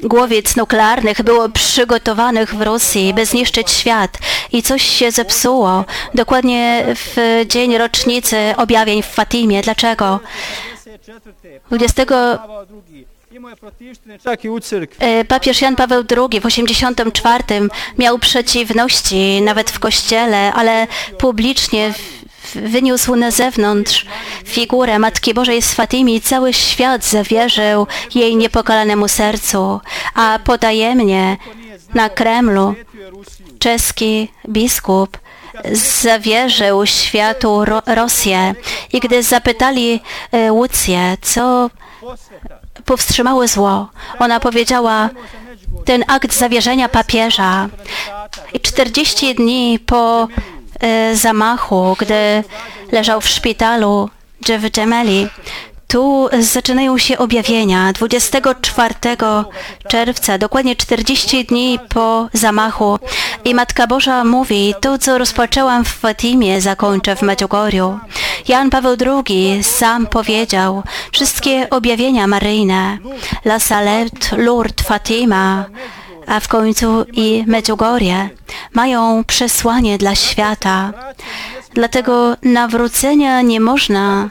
Głowiec 0.00 0.56
nuklearnych 0.56 1.22
było 1.22 1.48
przygotowanych 1.48 2.54
w 2.54 2.60
Rosji, 2.62 3.14
by 3.14 3.26
zniszczyć 3.26 3.70
świat 3.70 4.18
i 4.52 4.62
coś 4.62 4.82
się 4.82 5.10
zepsuło. 5.10 5.84
Dokładnie 6.14 6.84
w 6.94 7.16
dzień 7.46 7.78
rocznicy 7.78 8.36
objawień 8.56 9.02
w 9.02 9.06
Fatimie. 9.06 9.62
Dlaczego? 9.62 10.20
54. 10.84 11.60
20 11.70 12.06
Pavao 12.06 12.60
II. 12.88 13.06
Imao 13.32 13.50
je 13.50 13.56
protivštine 13.56 14.18
čak 14.18 14.44
i 14.44 14.48
u 14.50 14.60
crkvi. 14.60 14.96
e, 15.00 15.24
papież 15.24 15.60
Jan 15.62 15.76
Paweł 15.76 16.04
II 16.16 16.40
w 16.40 16.46
84 16.46 17.44
miał 17.98 18.18
przeciwności 18.18 19.42
nawet 19.42 19.70
w 19.70 19.78
kościele, 19.78 20.52
ale 20.52 20.86
publicznie 21.18 21.92
w- 21.92 22.17
wyniósł 22.54 23.16
na 23.16 23.30
zewnątrz 23.30 24.06
figurę 24.44 24.98
Matki 24.98 25.34
Bożej 25.34 25.62
z 25.62 25.74
Fatimi 25.74 26.16
i 26.16 26.20
cały 26.20 26.52
świat 26.52 27.04
zawierzył 27.04 27.86
jej 28.14 28.36
niepokalanemu 28.36 29.08
sercu, 29.08 29.80
a 30.14 30.38
potajemnie 30.44 31.36
na 31.94 32.08
Kremlu 32.08 32.74
czeski 33.58 34.28
biskup 34.48 35.18
zawierzył 35.72 36.86
światu 36.86 37.64
Ro 37.64 37.82
Rosję 37.86 38.54
i 38.92 39.00
gdy 39.00 39.22
zapytali 39.22 40.00
e, 40.32 40.52
Łucję, 40.52 41.16
co 41.22 41.70
Posveta. 42.00 42.58
powstrzymało 42.84 43.48
zło, 43.48 43.88
ona 44.18 44.40
powiedziała, 44.40 45.10
ten 45.84 46.04
akt 46.06 46.34
zawierzenia 46.34 46.88
papieża 46.88 47.68
i 48.52 48.60
40 48.60 49.34
dni 49.34 49.78
po 49.86 50.22
e, 50.22 50.57
zamachu, 51.14 51.96
gdy 51.98 52.44
leżał 52.92 53.20
w 53.20 53.28
szpitalu 53.28 54.10
w 54.58 54.70
Dżemeli, 54.70 55.28
tu 55.88 56.28
zaczynają 56.40 56.98
się 56.98 57.18
objawienia. 57.18 57.92
24 57.92 58.94
czerwca, 59.88 60.38
dokładnie 60.38 60.76
40 60.76 61.44
dni 61.44 61.78
po 61.88 62.28
zamachu. 62.32 62.98
I 63.44 63.54
Matka 63.54 63.86
Boża 63.86 64.24
mówi, 64.24 64.74
to 64.80 64.98
co 64.98 65.18
rozpoczęłam 65.18 65.84
w 65.84 65.88
Fatimie, 65.88 66.60
zakończę 66.60 67.16
w 67.16 67.22
Medjugorju. 67.22 67.98
Jan 68.48 68.70
Paweł 68.70 68.96
II 69.06 69.64
sam 69.64 70.06
powiedział, 70.06 70.82
wszystkie 71.12 71.70
objawienia 71.70 72.26
maryjne, 72.26 72.98
La 73.44 73.58
Salette, 73.58 74.36
Lourdes, 74.36 74.86
Fatima, 74.86 75.64
a 76.28 76.40
w 76.40 76.48
końcu 76.48 77.04
i 77.12 77.44
Medjugorje 77.46 78.28
mają 78.72 79.24
przesłanie 79.24 79.98
dla 79.98 80.14
świata. 80.14 80.92
Dlatego 81.74 82.36
nawrócenia 82.42 83.42
nie 83.42 83.60
można 83.60 84.30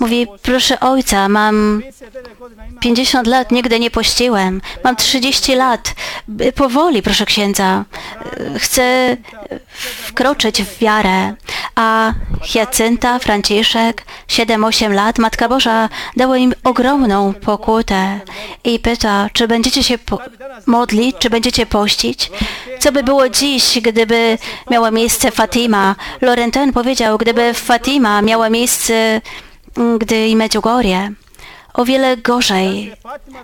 Mówi, 0.00 0.26
proszę 0.42 0.80
ojca, 0.80 1.28
mam 1.28 1.82
50 2.80 3.26
lat, 3.26 3.52
nigdy 3.52 3.80
nie 3.80 3.90
pościłem. 3.90 4.60
Mam 4.84 4.96
30 4.96 5.54
lat. 5.54 5.94
Powoli, 6.54 7.02
proszę 7.02 7.26
księdza. 7.26 7.84
Chcę 8.58 9.16
wkroczyć 9.80 10.62
w 10.62 10.78
wiarę. 10.78 11.34
A 11.74 12.12
Hiacynta, 12.42 13.18
Franciszek, 13.18 14.04
7-8 14.28 14.92
lat, 14.92 15.18
Matka 15.18 15.48
Boża 15.48 15.88
dała 16.16 16.36
im 16.38 16.54
ogromną 16.64 17.34
pokutę 17.34 18.20
i 18.64 18.78
pyta, 18.78 19.28
czy 19.32 19.48
będziecie 19.48 19.82
się 19.82 19.98
modlić, 20.66 21.16
czy 21.18 21.30
będziecie 21.30 21.66
pościć? 21.66 22.30
Co 22.78 22.92
by 22.92 23.02
było 23.02 23.28
dziś, 23.28 23.80
gdyby 23.80 24.38
miała 24.70 24.90
miejsce 24.90 25.30
Fatima? 25.30 25.96
Lorentin 26.20 26.72
powiedział, 26.72 27.18
gdyby 27.18 27.54
Fatima 27.54 28.22
miała 28.22 28.50
miejsce 28.50 29.20
gdy 29.74 30.28
i 30.30 30.36
Medjugorje 30.36 31.12
o 31.74 31.84
wiele 31.84 32.16
gorzej 32.16 32.92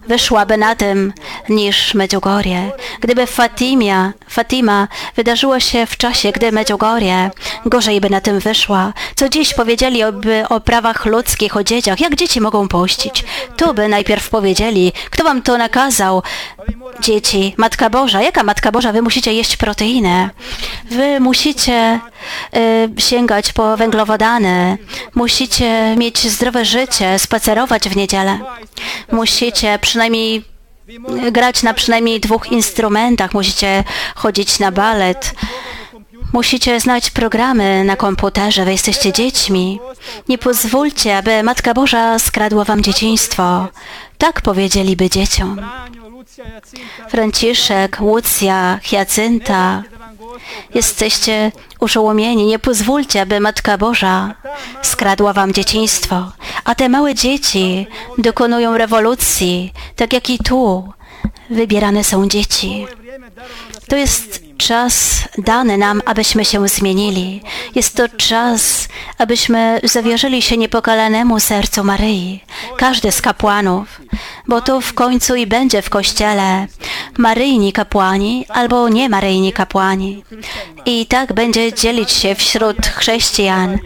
wyszłaby 0.09 0.57
na 0.57 0.75
tym 0.75 1.13
niż 1.49 1.95
Medjugorje. 1.95 2.71
Gdyby 3.01 3.27
Fatimia, 3.27 4.13
Fatima 4.29 4.89
wydarzyło 5.17 5.61
się 5.61 5.87
w 5.87 5.97
czasie, 5.97 6.33
gdy 6.33 6.53
Medjugorje 6.53 7.31
gorzej 7.67 8.01
by 8.01 8.11
na 8.11 8.21
tym 8.21 8.39
wyszła. 8.41 8.93
Co 9.15 9.29
dziś 9.29 9.55
powiedzieliby 9.55 10.45
o 10.49 10.61
prawach 10.61 11.07
ludzkich, 11.07 11.57
o 11.57 11.65
dzieciach. 11.65 12.01
Jak 12.01 12.15
dzieci 12.15 12.41
mogą 12.41 12.69
pościć? 12.69 13.25
Tu 13.57 13.75
by 13.75 13.89
najpierw 13.89 14.31
powiedzieli, 14.31 14.93
kto 15.11 15.25
wam 15.25 15.43
to 15.43 15.59
nakazał? 15.59 16.23
Dzieci, 17.01 17.55
Matka 17.57 17.91
Boża. 17.91 18.23
Jaka 18.23 18.43
Matka 18.43 18.73
Boża? 18.73 18.93
Wy 18.93 19.03
musicie 19.03 19.33
jeść 19.33 19.57
proteinę. 19.57 20.31
Wy 20.91 21.21
musicie 21.21 22.01
y, 22.57 23.03
sięgać 23.03 23.53
po 23.53 23.77
węglowodany. 23.77 24.79
Musicie 25.15 25.95
mieć 25.97 26.29
zdrowe 26.29 26.65
życie, 26.65 27.19
spacerować 27.19 27.89
w 27.89 27.97
niedzielę. 27.97 28.16
Musicie 29.13 29.79
przynajmniej 29.79 30.45
grać 31.33 31.63
na 31.63 31.75
przynajmniej 31.75 32.21
dwóch 32.21 32.53
instrumentach. 32.53 33.35
Musicie 33.35 33.85
chodzić 34.15 34.59
na 34.59 34.73
balet. 34.73 35.35
Musicie 36.33 36.81
znać 36.81 37.11
programy 37.11 37.85
na 37.85 37.97
komputerze, 37.97 38.65
wy 38.65 38.73
jesteście 38.73 39.13
dziećmi. 39.13 39.81
Nie 40.29 40.39
pozwólcie, 40.39 41.17
aby 41.17 41.43
Matka 41.43 41.75
Boża 41.75 42.19
skradła 42.19 42.65
wam 42.65 42.83
dzieciństwo. 42.83 43.69
Tak 44.19 44.41
powiedzieliby 44.41 45.11
dzieciom. 45.11 45.61
Franciszek, 47.09 47.99
Łucja, 48.01 48.79
Hiacynta, 48.83 49.83
jesteście 50.75 51.53
uszołomieni. 51.81 52.47
Nie 52.47 52.59
pozwólcie, 52.59 53.21
aby 53.21 53.41
Matka 53.41 53.79
Boża 53.79 54.35
skradła 54.83 55.33
wam 55.33 55.53
dzieciństwo. 55.53 56.33
A 56.65 56.75
te 56.75 56.89
małe 56.89 57.15
dzieci 57.15 57.87
dokonują 58.19 58.79
rewolucji, 58.79 59.73
tak 59.97 60.13
jak 60.13 60.31
i 60.31 60.39
tu 60.39 60.93
wybierane 61.51 62.05
są 62.05 62.29
dzieci. 62.29 62.87
To 63.89 63.97
jest 63.97 64.46
czas 64.59 65.23
dany 65.39 65.79
nam, 65.79 66.03
abyśmy 66.07 66.45
się 66.45 66.69
zmienili. 66.69 67.43
Jest 67.75 67.97
to 67.97 68.09
czas, 68.09 68.89
abyśmy 69.19 69.81
zawierzyli 69.85 70.43
się 70.43 70.57
niepokalanemu 70.57 71.41
sercu 71.41 71.85
Maryi. 71.85 72.45
Każdy 72.77 73.13
z 73.13 73.23
kapłanów, 73.23 74.01
bo 74.49 74.61
to 74.61 74.81
w 74.81 74.95
końcu 74.95 75.35
i 75.35 75.47
będzie 75.47 75.83
w 75.83 75.91
Kościele. 75.91 76.67
Maryjni 77.19 77.73
kapłani 77.73 78.47
albo 78.49 78.89
nie 78.89 79.09
Maryjni 79.09 79.53
kapłani. 79.53 80.25
I 80.87 81.07
tak 81.07 81.33
będzie 81.33 81.73
dzielić 81.73 82.11
się 82.11 82.35
wśród 82.35 82.87
chrześcijan. 82.87 83.79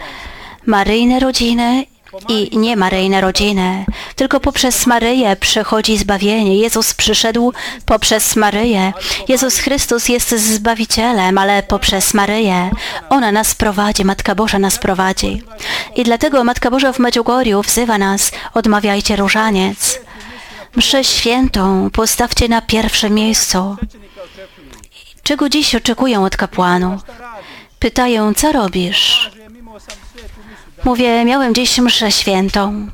Maryjne 0.66 1.20
rodziny 1.20 1.86
i 2.28 2.58
nie 2.58 2.76
Maryjne 2.76 3.20
rodziny. 3.20 3.84
Tylko 4.16 4.40
poprzez 4.40 4.86
Maryję 4.86 5.36
przychodzi 5.36 5.98
zbawienie. 5.98 6.56
Jezus 6.56 6.94
przyszedł 6.94 7.52
poprzez 7.86 8.36
Maryję. 8.36 8.92
Jezus 9.28 9.58
Chrystus 9.58 10.08
jest 10.08 10.30
Zbawicielem, 10.30 11.38
ale 11.38 11.62
poprzez 11.62 12.14
Maryję. 12.14 12.70
Ona 13.10 13.32
nas 13.32 13.54
prowadzi, 13.54 14.04
Matka 14.04 14.34
Boża 14.34 14.58
nas 14.58 14.78
prowadzi. 14.78 15.42
I 15.96 16.04
dlatego 16.04 16.44
Matka 16.44 16.70
Boża 16.70 16.92
w 16.92 16.98
Medjugorju 16.98 17.62
wzywa 17.62 17.98
nas, 17.98 18.32
odmawiajcie 18.54 19.16
różaniec. 19.16 20.00
Mszę 20.76 21.04
świętą 21.04 21.90
postawcie 21.90 22.48
na 22.48 22.62
pierwszym 22.62 23.14
miejscu. 23.14 23.76
Czego 25.22 25.48
dziś 25.48 25.74
oczekują 25.74 26.24
od 26.24 26.36
kapłanów? 26.36 27.02
Pytają, 27.78 28.34
co 28.34 28.52
robisz? 28.52 29.30
Mówię, 30.84 31.24
miałem 31.24 31.54
dziś 31.54 31.78
mszę 31.78 32.12
świętą. 32.12 32.86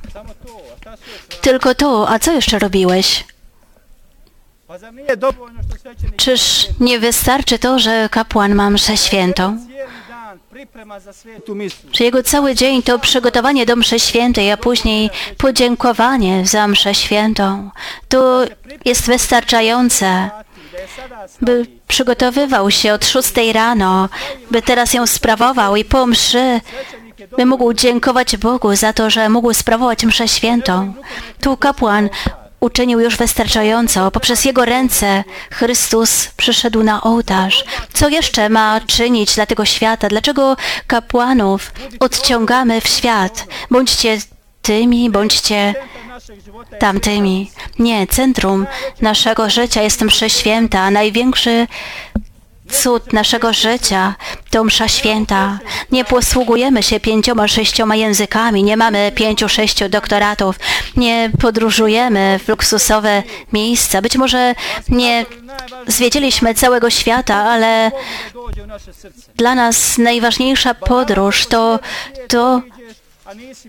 Tylko 1.40 1.75
to, 1.75 2.09
a 2.09 2.18
co 2.18 2.33
jeszcze 2.33 2.59
robiłeś? 2.59 3.25
Czyż 6.16 6.68
nie 6.81 6.99
wystarczy 6.99 7.59
to, 7.59 7.79
że 7.79 8.09
kapłan 8.11 8.55
ma 8.55 8.70
mszę 8.70 8.96
świętą? 8.96 9.59
Czy 11.92 12.05
jego 12.05 12.22
cały 12.22 12.55
dzień 12.55 12.83
to 12.83 12.99
przygotowanie 12.99 13.66
do 13.66 13.77
mszy 13.77 14.01
świętej, 14.01 14.53
a 14.53 14.57
później 14.57 15.11
podziękowanie 15.38 16.46
za 16.46 16.68
mszę 16.68 16.94
świętą, 16.94 17.70
to 18.09 18.44
jest 18.85 19.07
wystarczające, 19.07 20.31
by 21.42 21.66
przygotowywał 21.88 22.70
się 22.70 22.92
od 22.92 23.07
szóstej 23.07 23.53
rano, 23.53 24.09
by 24.51 24.62
teraz 24.62 24.94
ją 24.94 25.07
sprawował 25.07 25.77
i 25.77 25.85
po 25.85 26.07
mszy 26.07 26.61
by 27.37 27.46
mógł 27.46 27.72
dziękować 27.72 28.37
Bogu 28.37 28.76
za 28.76 28.92
to, 28.92 29.11
że 29.11 29.29
mógł 29.29 29.55
sprawować 29.55 30.05
mszę 30.05 30.29
świętą. 30.29 30.92
Tu 31.40 31.57
kapłan 31.57 32.09
uczynił 32.61 33.00
już 33.00 33.16
wystarczająco. 33.16 34.11
Poprzez 34.11 34.44
Jego 34.44 34.64
ręce 34.64 35.24
Chrystus 35.50 36.29
przyszedł 36.37 36.83
na 36.83 37.02
ołtarz. 37.02 37.64
Co 37.92 38.09
jeszcze 38.09 38.48
ma 38.48 38.81
czynić 38.87 39.35
dla 39.35 39.46
tego 39.46 39.64
świata? 39.64 40.09
Dlaczego 40.09 40.57
kapłanów 40.87 41.72
odciągamy 42.00 42.81
w 42.81 42.88
świat? 42.88 43.46
Bądźcie 43.70 44.18
tymi, 44.62 45.11
bądźcie 45.11 45.74
tamtymi. 46.79 47.50
Nie, 47.79 48.07
centrum 48.07 48.66
naszego 49.00 49.50
życia 49.50 49.83
jest 49.83 50.02
msza 50.02 50.29
święta, 50.29 50.90
największy 50.90 51.66
cud 52.70 53.12
naszego 53.12 53.52
życia 53.52 54.14
to 54.50 54.64
msza 54.64 54.88
święta. 54.88 55.59
Nie 55.92 56.05
posługujemy 56.05 56.83
się 56.83 57.00
pięcioma, 57.00 57.48
sześcioma 57.48 57.96
językami, 57.96 58.62
nie 58.62 58.76
mamy 58.76 59.12
pięciu, 59.14 59.48
sześciu 59.48 59.88
doktoratów, 59.88 60.59
nie 60.96 61.31
podróżujemy 61.40 62.40
w 62.44 62.48
luksusowe 62.48 63.22
miejsca. 63.52 64.02
Być 64.02 64.16
może 64.16 64.55
nie 64.88 65.26
zwiedziliśmy 65.87 66.55
całego 66.55 66.90
świata, 66.90 67.35
ale 67.35 67.90
dla 69.37 69.55
nas 69.55 69.98
najważniejsza 69.98 70.74
podróż 70.74 71.46
to 71.46 71.79
to, 72.29 72.62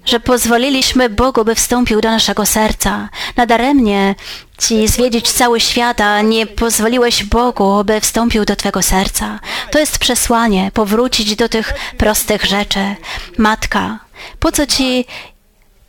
że 0.05 0.19
pozwoliliśmy 0.19 1.09
Bogu, 1.09 1.45
by 1.45 1.55
wstąpił 1.55 2.01
do 2.01 2.11
naszego 2.11 2.45
serca. 2.45 3.09
Nadaremnie 3.35 4.15
Ci 4.57 4.87
zwiedzić 4.87 5.31
cały 5.31 5.59
świat, 5.59 6.01
a 6.01 6.21
nie 6.21 6.45
pozwoliłeś 6.47 7.23
Bogu, 7.23 7.83
by 7.83 8.01
wstąpił 8.01 8.45
do 8.45 8.55
Twego 8.55 8.81
serca. 8.81 9.39
To 9.71 9.79
jest 9.79 9.99
przesłanie, 9.99 10.71
powrócić 10.73 11.35
do 11.35 11.49
tych 11.49 11.73
prostych 11.97 12.45
rzeczy. 12.45 12.95
Matka, 13.37 13.99
po 14.39 14.51
co 14.51 14.65
Ci 14.65 15.05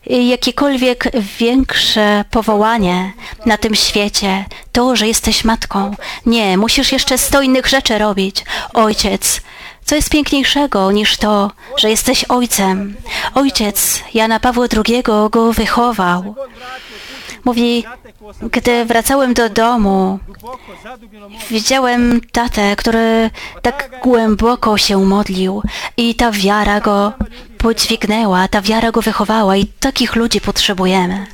jakiekolwiek 0.07 1.05
większe 1.39 2.25
powołanie 2.31 3.13
na 3.47 3.57
tym 3.57 3.75
świecie, 3.75 4.45
to, 4.73 4.97
że 4.97 5.07
jesteś 5.09 5.45
matką. 5.45 5.95
Nie, 6.27 6.59
musisz 6.59 6.93
jeszcze 6.93 7.19
sto 7.19 7.43
innych 7.43 7.67
rzeczy 7.67 7.99
robić. 7.99 8.45
Ojciec, 8.75 9.41
co 9.85 9.95
jest 9.95 10.11
piękniejszego 10.11 10.93
niż 10.93 11.17
to, 11.17 11.51
że 11.77 11.91
jesteś 11.91 12.25
ojcem? 12.25 12.97
Ojciec 13.35 14.03
Jana 14.15 14.41
Pawła 14.41 14.67
II 14.87 15.03
go 15.03 15.53
wychował. 15.53 16.35
Mówi, 17.49 17.85
gdy 18.51 18.85
wracałem 18.85 19.35
do 19.35 19.49
domu, 19.49 20.19
widziałem 21.51 22.21
tatę, 22.33 22.77
który 22.77 23.31
tak 23.63 23.91
głęboko 24.03 24.79
się 24.79 25.05
modlił 25.05 25.63
i 25.97 26.15
ta 26.15 26.31
wiara 26.31 26.81
go 26.81 27.13
podźwignęła, 27.59 28.49
ta 28.49 28.61
wiara 28.61 28.91
go 28.91 29.03
wychowała 29.03 29.57
i 29.57 29.67
takich 29.67 30.17
ludzi 30.17 30.41
potrzebujemy. 30.41 31.27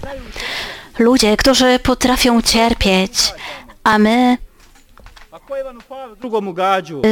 Ludzie, 0.99 1.37
którzy 1.37 1.79
potrafią 1.79 2.43
cierpieć, 2.43 3.35
a 3.85 3.99
my 3.99 4.37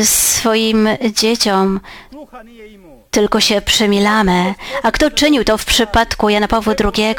swoim 0.05 0.89
dzieciom 1.13 1.81
tylko 3.13 3.41
się 3.41 3.61
przemilamy. 3.61 4.55
A 4.83 4.91
kto 4.91 5.11
czynił 5.11 5.45
to 5.45 5.59
w 5.59 5.65
przypadku 5.65 6.29
Jana 6.29 6.49
Pawła 6.49 6.75
II? 6.85 7.15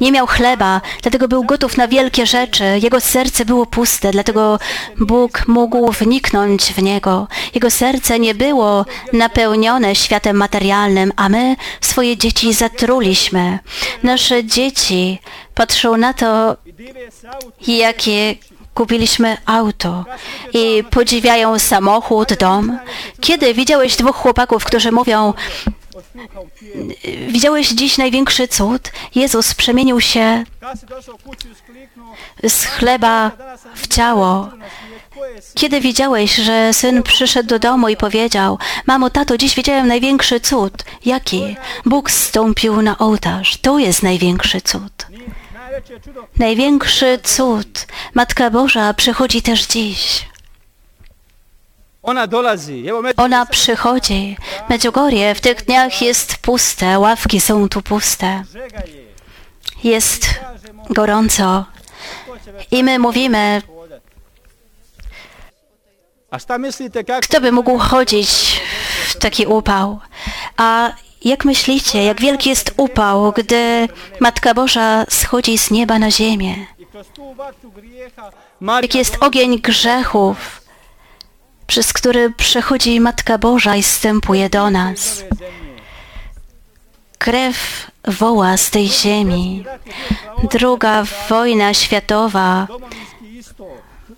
Nie 0.00 0.12
miał 0.12 0.26
chleba, 0.26 0.80
dlatego 1.02 1.28
był 1.28 1.44
gotów 1.44 1.76
na 1.76 1.88
wielkie 1.88 2.26
rzeczy. 2.26 2.64
Jego 2.82 3.00
serce 3.00 3.44
było 3.44 3.66
puste, 3.66 4.10
dlatego 4.10 4.58
Bóg 4.98 5.48
mógł 5.48 5.92
wniknąć 5.92 6.62
w 6.72 6.82
niego. 6.82 7.28
Jego 7.54 7.70
serce 7.70 8.18
nie 8.18 8.34
było 8.34 8.84
napełnione 9.12 9.94
światem 9.94 10.36
materialnym, 10.36 11.12
a 11.16 11.28
my 11.28 11.56
swoje 11.80 12.16
dzieci 12.16 12.52
zatruliśmy. 12.52 13.58
Nasze 14.02 14.44
dzieci 14.44 15.18
patrzą 15.54 15.96
na 15.96 16.12
to, 16.12 16.56
jakie 17.66 18.34
kupiliśmy 18.74 19.36
auto 19.46 20.04
i 20.52 20.84
podziwiają 20.90 21.58
samochód, 21.58 22.34
dom. 22.34 22.78
Kiedy 23.20 23.54
widziałeś 23.54 23.96
dwóch 23.96 24.16
chłopaków, 24.16 24.64
którzy 24.64 24.92
mówią, 24.92 25.34
widziałeś 27.28 27.68
dziś 27.68 27.98
największy 27.98 28.48
cud? 28.48 28.92
Jezus 29.14 29.54
przemienił 29.54 30.00
się 30.00 30.44
z 32.48 32.64
chleba 32.64 33.30
w 33.74 33.88
ciało. 33.88 34.48
Kiedy 35.54 35.80
widziałeś, 35.80 36.36
że 36.36 36.72
syn 36.72 37.02
przyszedł 37.02 37.48
do 37.48 37.58
domu 37.58 37.88
i 37.88 37.96
powiedział, 37.96 38.58
mamo, 38.86 39.10
tato, 39.10 39.38
dziś 39.38 39.54
widziałem 39.54 39.86
największy 39.88 40.40
cud. 40.40 40.72
Jaki? 41.04 41.56
Bóg 41.86 42.10
zstąpił 42.10 42.82
na 42.82 42.98
ołtarz. 42.98 43.56
To 43.56 43.78
jest 43.78 44.02
największy 44.02 44.60
cud. 44.60 45.06
Największy 46.36 47.18
cud. 47.22 47.86
Matka 48.14 48.50
Boża 48.50 48.94
przychodzi 48.94 49.42
też 49.42 49.66
dziś. 49.66 50.26
Ona 53.16 53.46
przychodzi. 53.46 54.36
Medjugorje 54.68 55.34
w 55.34 55.40
tych 55.40 55.64
dniach 55.64 56.02
jest 56.02 56.36
puste, 56.36 56.98
ławki 56.98 57.40
są 57.40 57.68
tu 57.68 57.82
puste. 57.82 58.42
Jest 59.84 60.40
gorąco. 60.90 61.64
I 62.70 62.84
my 62.84 62.98
mówimy, 62.98 63.62
kto 67.22 67.40
by 67.40 67.52
mógł 67.52 67.78
chodzić 67.78 68.60
w 69.08 69.16
taki 69.16 69.46
upał? 69.46 70.00
A 70.56 70.92
jak 71.24 71.44
myślicie, 71.44 72.04
jak 72.04 72.20
wielki 72.20 72.48
jest 72.48 72.74
upał, 72.76 73.32
gdy 73.32 73.88
Matka 74.20 74.54
Boża 74.54 75.04
schodzi 75.08 75.58
z 75.58 75.70
nieba 75.70 75.98
na 75.98 76.10
ziemię? 76.10 76.66
Jak 78.82 78.94
jest 78.94 79.16
ogień 79.20 79.60
grzechów, 79.60 80.62
przez 81.66 81.92
który 81.92 82.30
przechodzi 82.30 83.00
Matka 83.00 83.38
Boża 83.38 83.76
i 83.76 83.82
wstępuje 83.82 84.50
do 84.50 84.70
nas. 84.70 85.24
Krew 87.18 87.90
woła 88.04 88.56
z 88.56 88.70
tej 88.70 88.88
ziemi. 88.88 89.64
Druga 90.50 91.04
wojna 91.28 91.74
światowa 91.74 92.66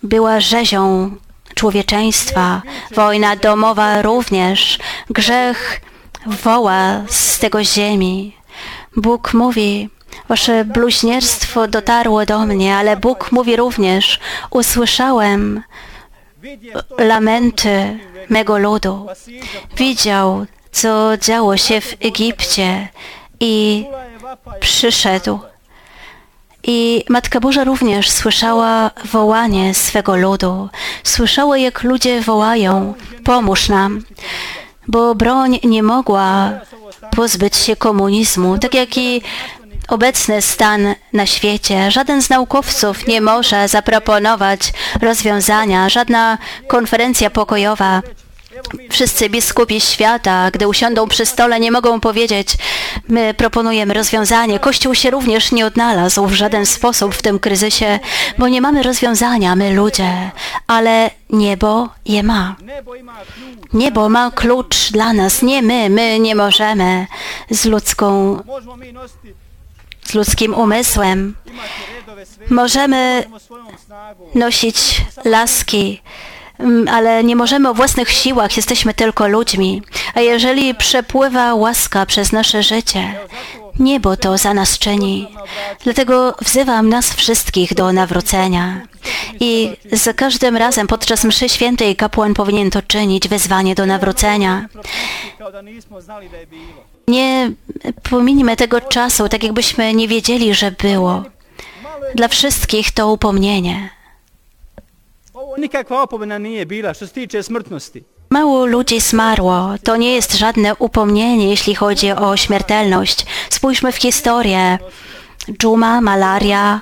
była 0.03 0.39
rzezią 0.39 1.15
człowieczeństwa. 1.55 2.61
Wojna 2.91 3.35
domowa 3.35 4.01
również. 4.01 4.79
Grzech 5.09 5.81
woła 6.27 7.01
z 7.09 7.39
tego 7.39 7.63
ziemi. 7.63 8.35
Bóg 8.95 9.33
mówi, 9.33 9.89
wasze 10.29 10.65
bluźnierstwo 10.65 11.67
dotarło 11.67 12.25
do 12.25 12.45
mnie, 12.45 12.75
ale 12.77 12.97
Bóg 12.97 13.31
mówi 13.31 13.55
również, 13.55 14.19
usłyszałem 14.49 15.63
lamenty 16.97 17.99
mego 18.29 18.57
ludu. 18.57 19.07
Widział, 19.77 20.45
co 20.71 21.17
działo 21.17 21.57
się 21.57 21.81
w 21.81 21.93
Egipcie 22.01 22.87
i 23.39 23.85
przyszedł. 24.59 25.39
I 26.63 27.03
Matka 27.09 27.39
Boża 27.39 27.63
również 27.63 28.11
słyszała 28.11 28.91
wołanie 29.05 29.73
swego 29.73 30.15
ludu. 30.15 30.69
Słyszała, 31.03 31.57
jak 31.57 31.83
ludzie 31.83 32.21
wołają: 32.21 32.93
Pomóż 33.23 33.69
nam, 33.69 34.03
bo 34.87 35.15
broń 35.15 35.59
nie 35.63 35.83
mogła 35.83 36.51
pozbyć 37.15 37.55
się 37.55 37.75
komunizmu, 37.75 38.57
tak 38.57 38.73
jak 38.73 38.97
i 38.97 39.21
obecny 39.87 40.41
stan 40.41 40.95
na 41.13 41.25
świecie. 41.25 41.91
Żaden 41.91 42.21
z 42.21 42.29
naukowców 42.29 43.07
nie 43.07 43.21
może 43.21 43.67
zaproponować 43.67 44.73
rozwiązania, 45.01 45.89
żadna 45.89 46.37
konferencja 46.67 47.29
pokojowa. 47.29 48.01
Wszyscy 48.89 49.29
biskupi 49.29 49.81
świata, 49.81 50.51
gdy 50.51 50.67
usiądą 50.67 51.07
przy 51.07 51.25
stole, 51.25 51.59
nie 51.59 51.71
mogą 51.71 51.99
powiedzieć, 51.99 52.49
my 53.07 53.33
proponujemy 53.33 53.93
rozwiązanie. 53.93 54.59
Kościół 54.59 54.95
się 54.95 55.09
również 55.11 55.51
nie 55.51 55.65
odnalazł 55.65 56.25
w 56.27 56.33
żaden 56.33 56.65
sposób 56.65 57.15
w 57.15 57.21
tym 57.21 57.39
kryzysie, 57.39 57.99
bo 58.37 58.47
nie 58.47 58.61
mamy 58.61 58.83
rozwiązania, 58.83 59.55
my 59.55 59.73
ludzie, 59.73 60.31
ale 60.67 61.11
niebo 61.29 61.89
je 62.05 62.23
ma. 62.23 62.55
Niebo 63.73 64.09
ma 64.09 64.31
klucz 64.31 64.91
dla 64.91 65.13
nas, 65.13 65.41
nie 65.41 65.61
my, 65.61 65.89
my 65.89 66.19
nie 66.19 66.35
możemy 66.35 67.07
z 67.49 67.65
ludzką, 67.65 68.39
z 70.03 70.13
ludzkim 70.13 70.53
umysłem. 70.53 71.35
Możemy 72.49 73.23
nosić 74.35 75.01
laski, 75.25 76.01
ale 76.91 77.23
nie 77.23 77.35
możemy 77.35 77.69
o 77.69 77.73
własnych 77.73 78.09
siłach, 78.09 78.57
jesteśmy 78.57 78.93
tylko 78.93 79.27
ludźmi. 79.27 79.81
A 80.15 80.21
jeżeli 80.21 80.75
przepływa 80.75 81.53
łaska 81.53 82.05
przez 82.05 82.31
nasze 82.31 82.63
życie, 82.63 83.19
niebo 83.79 84.17
to 84.17 84.37
za 84.37 84.53
nas 84.53 84.79
czyni. 84.79 85.27
Dlatego 85.83 86.35
wzywam 86.41 86.89
nas 86.89 87.13
wszystkich 87.13 87.73
do 87.73 87.93
nawrócenia. 87.93 88.81
I 89.39 89.77
za 89.91 90.13
każdym 90.13 90.57
razem 90.57 90.87
podczas 90.87 91.23
mszy 91.23 91.49
świętej 91.49 91.95
kapłan 91.95 92.33
powinien 92.33 92.71
to 92.71 92.81
czynić, 92.81 93.27
wezwanie 93.27 93.75
do 93.75 93.85
nawrócenia. 93.85 94.65
Nie 97.07 97.51
pominimy 98.09 98.55
tego 98.55 98.81
czasu, 98.81 99.29
tak 99.29 99.43
jakbyśmy 99.43 99.93
nie 99.93 100.07
wiedzieli, 100.07 100.53
że 100.53 100.71
było. 100.71 101.23
Dla 102.15 102.27
wszystkich 102.27 102.91
to 102.91 103.11
upomnienie. 103.11 103.96
Nikakva 105.57 106.01
opomena 106.03 106.37
nije 106.37 106.65
bila 106.65 106.93
što 106.93 107.07
se 107.07 107.13
tiče 107.13 107.43
smrtnosti. 107.43 108.03
Mało 108.29 108.65
ludzi 108.65 108.99
zmarło. 108.99 109.75
To 109.83 109.95
nie 109.97 110.15
jest 110.15 110.35
żadne 110.37 110.75
upomnienie, 110.79 111.49
jeśli 111.49 111.75
chodzi 111.75 112.11
o 112.11 112.37
śmiertelność. 112.37 113.25
Spójrzmy 113.49 113.91
w 113.91 113.95
historię. 113.95 114.77
Dżuma, 115.51 116.01
malaria 116.01 116.81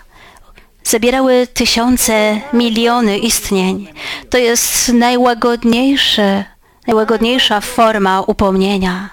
zabierały 0.83 1.47
tysiące, 1.47 2.41
miliony 2.53 3.17
istnień. 3.17 3.87
To 4.29 4.37
jest 4.37 4.93
najłagodniejszy, 4.93 6.43
najłagodniejsza 6.87 7.61
forma 7.61 8.21
upomnienia. 8.21 9.09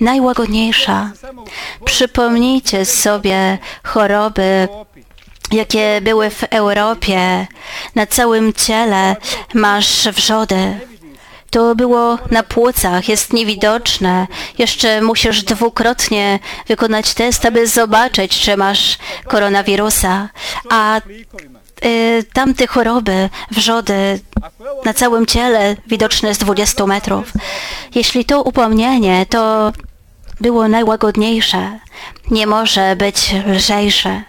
Najłagodniejsza. 0.00 1.10
Przypomnijcie 1.84 2.84
sobie 2.84 3.58
choroby, 3.82 4.68
jakie 5.52 6.00
były 6.02 6.30
w 6.30 6.44
Europie. 6.44 7.46
Na 7.94 8.06
całym 8.06 8.52
ciele 8.52 9.16
masz 9.54 10.08
wrzody. 10.08 10.80
To 11.50 11.74
było 11.74 12.18
na 12.30 12.42
płucach, 12.42 13.08
jest 13.08 13.32
niewidoczne. 13.32 14.26
Jeszcze 14.58 15.00
musisz 15.00 15.42
dwukrotnie 15.42 16.38
wykonać 16.68 17.14
test, 17.14 17.44
aby 17.44 17.66
zobaczyć, 17.66 18.40
czy 18.40 18.56
masz 18.56 18.98
koronawirusa. 19.26 20.28
A 20.70 21.00
y, 21.84 22.24
tamte 22.32 22.66
choroby, 22.66 23.28
wrzody 23.50 24.20
na 24.84 24.94
całym 24.94 25.26
ciele 25.26 25.76
widoczne 25.86 26.34
z 26.34 26.38
20 26.38 26.86
metrów. 26.86 27.32
Jeśli 27.94 28.24
to 28.24 28.42
upomnienie, 28.42 29.26
to 29.26 29.72
było 30.40 30.68
najłagodniejsze, 30.68 31.78
nie 32.30 32.46
może 32.46 32.96
być 32.96 33.34
lżejsze. 33.46 34.22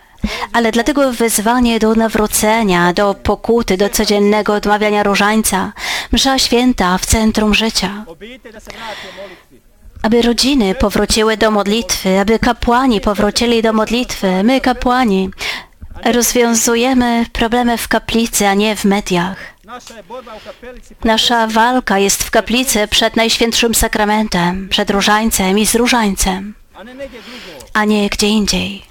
Ale 0.53 0.71
dlatego 0.71 1.13
wezwanie 1.13 1.79
do 1.79 1.95
nawrócenia, 1.95 2.93
do 2.93 3.13
pokuty, 3.13 3.77
do 3.77 3.89
codziennego 3.89 4.53
odmawiania 4.53 5.03
różańca, 5.03 5.73
msza 6.11 6.39
święta 6.39 6.97
w 6.97 7.05
centrum 7.05 7.53
życia, 7.53 8.05
aby 10.03 10.21
rodziny 10.21 10.75
powróciły 10.75 11.37
do 11.37 11.51
modlitwy, 11.51 12.19
aby 12.19 12.39
kapłani 12.39 13.01
powrócili 13.01 13.61
do 13.61 13.73
modlitwy. 13.73 14.43
My, 14.43 14.61
kapłani, 14.61 15.29
rozwiązujemy 16.05 17.25
problemy 17.33 17.77
w 17.77 17.87
kaplicy, 17.87 18.47
a 18.47 18.53
nie 18.53 18.75
w 18.75 18.85
mediach. 18.85 19.37
Nasza 21.03 21.47
walka 21.47 21.99
jest 21.99 22.23
w 22.23 22.31
kaplicy 22.31 22.87
przed 22.87 23.15
Najświętszym 23.15 23.75
Sakramentem, 23.75 24.69
przed 24.69 24.89
różańcem 24.89 25.59
i 25.59 25.65
z 25.65 25.75
różańcem, 25.75 26.53
a 27.73 27.85
nie 27.85 28.09
gdzie 28.09 28.27
indziej. 28.27 28.83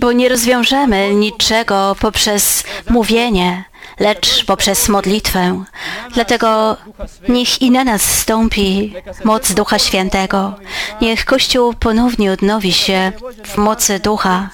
Bo 0.00 0.12
nie 0.12 0.28
rozwiążemy 0.28 1.14
niczego 1.14 1.96
poprzez 2.00 2.64
mówienie, 2.90 3.64
lecz 3.98 4.44
poprzez 4.44 4.88
modlitwę. 4.88 5.64
Dlatego 6.14 6.76
niech 7.28 7.62
i 7.62 7.70
na 7.70 7.84
nas 7.84 8.02
stąpi 8.02 8.94
moc 9.24 9.52
Ducha 9.52 9.78
Świętego. 9.78 10.54
Niech 11.00 11.24
Kościół 11.24 11.74
ponownie 11.74 12.32
odnowi 12.32 12.72
się 12.72 13.12
w 13.44 13.56
mocy 13.56 13.98
Ducha. 13.98 14.50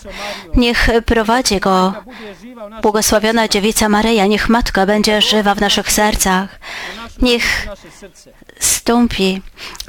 Niech 0.54 0.88
prowadzi 1.06 1.60
go 1.60 1.92
błogosławiona 2.82 3.48
Dziewica 3.48 3.88
Maryja. 3.88 4.26
Niech 4.26 4.48
Matka 4.48 4.86
będzie 4.86 5.22
żywa 5.22 5.54
w 5.54 5.60
naszych 5.60 5.92
sercach. 5.92 6.60
Niech 7.22 7.68
stąpi 8.58 9.42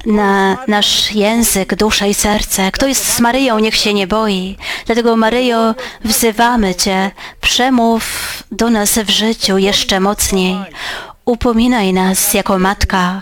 na 0.06 0.58
nasz 0.68 1.12
język, 1.12 1.76
duszę 1.76 2.10
i 2.10 2.14
serce. 2.14 2.72
Kto 2.72 2.88
jest 2.88 3.14
z 3.14 3.20
Maryją, 3.20 3.60
niech 3.60 3.76
się 3.76 3.94
nie 3.94 4.08
boi. 4.08 4.58
Dlatego, 4.86 5.16
Maryjo, 5.16 5.76
wzywamy 6.04 6.76
Cię, 6.76 7.12
przemów 7.42 8.04
do 8.52 8.70
nas 8.70 9.00
w 9.00 9.10
życiu 9.10 9.58
jeszcze 9.58 10.00
mocniej. 10.00 10.56
Upominaj 11.26 11.94
nas 11.94 12.34
jako 12.34 12.60
matka, 12.60 13.22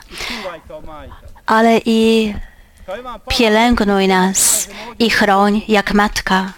ale 1.46 1.82
i 1.86 2.34
pielęgnuj 3.30 4.08
nas 4.08 4.70
i 5.00 5.10
chroń 5.10 5.62
jak 5.68 5.94
matka. 5.94 6.54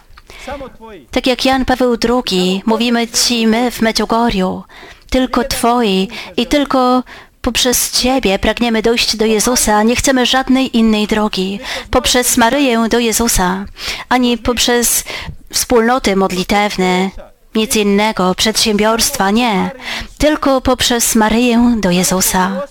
Tak 1.12 1.28
jak 1.28 1.46
Jan 1.46 1.66
Paweł 1.66 1.98
II, 2.10 2.62
mówimy 2.66 3.08
Ci 3.08 3.48
my 3.48 3.72
w 3.72 3.82
Medjugorju, 3.82 4.64
tylko 5.10 5.44
Twoi 5.44 6.08
i 6.38 6.48
tylko 6.48 7.04
poprzez 7.42 7.92
Ciebie 7.92 8.40
pragniemy 8.40 8.82
dojść 8.82 9.16
do 9.16 9.26
Jezusa, 9.26 9.84
nie 9.84 9.96
chcemy 9.96 10.26
żadnej 10.26 10.78
innej 10.78 11.08
drogi. 11.08 11.60
Poprzez 11.92 12.38
Maryję 12.38 12.88
do 12.90 13.00
Jezusa, 13.00 13.66
ani 14.10 14.38
poprzez 14.38 15.04
wspólnoty 15.50 16.16
modlitewne, 16.16 17.10
nic 17.56 17.76
innego, 17.76 18.36
przedsiębiorstwa, 18.36 19.32
nie. 19.32 19.72
Tylko 20.18 20.62
poprzez 20.62 21.16
Maryję 21.16 21.76
do 21.80 21.92
Jezusa. 21.92 22.62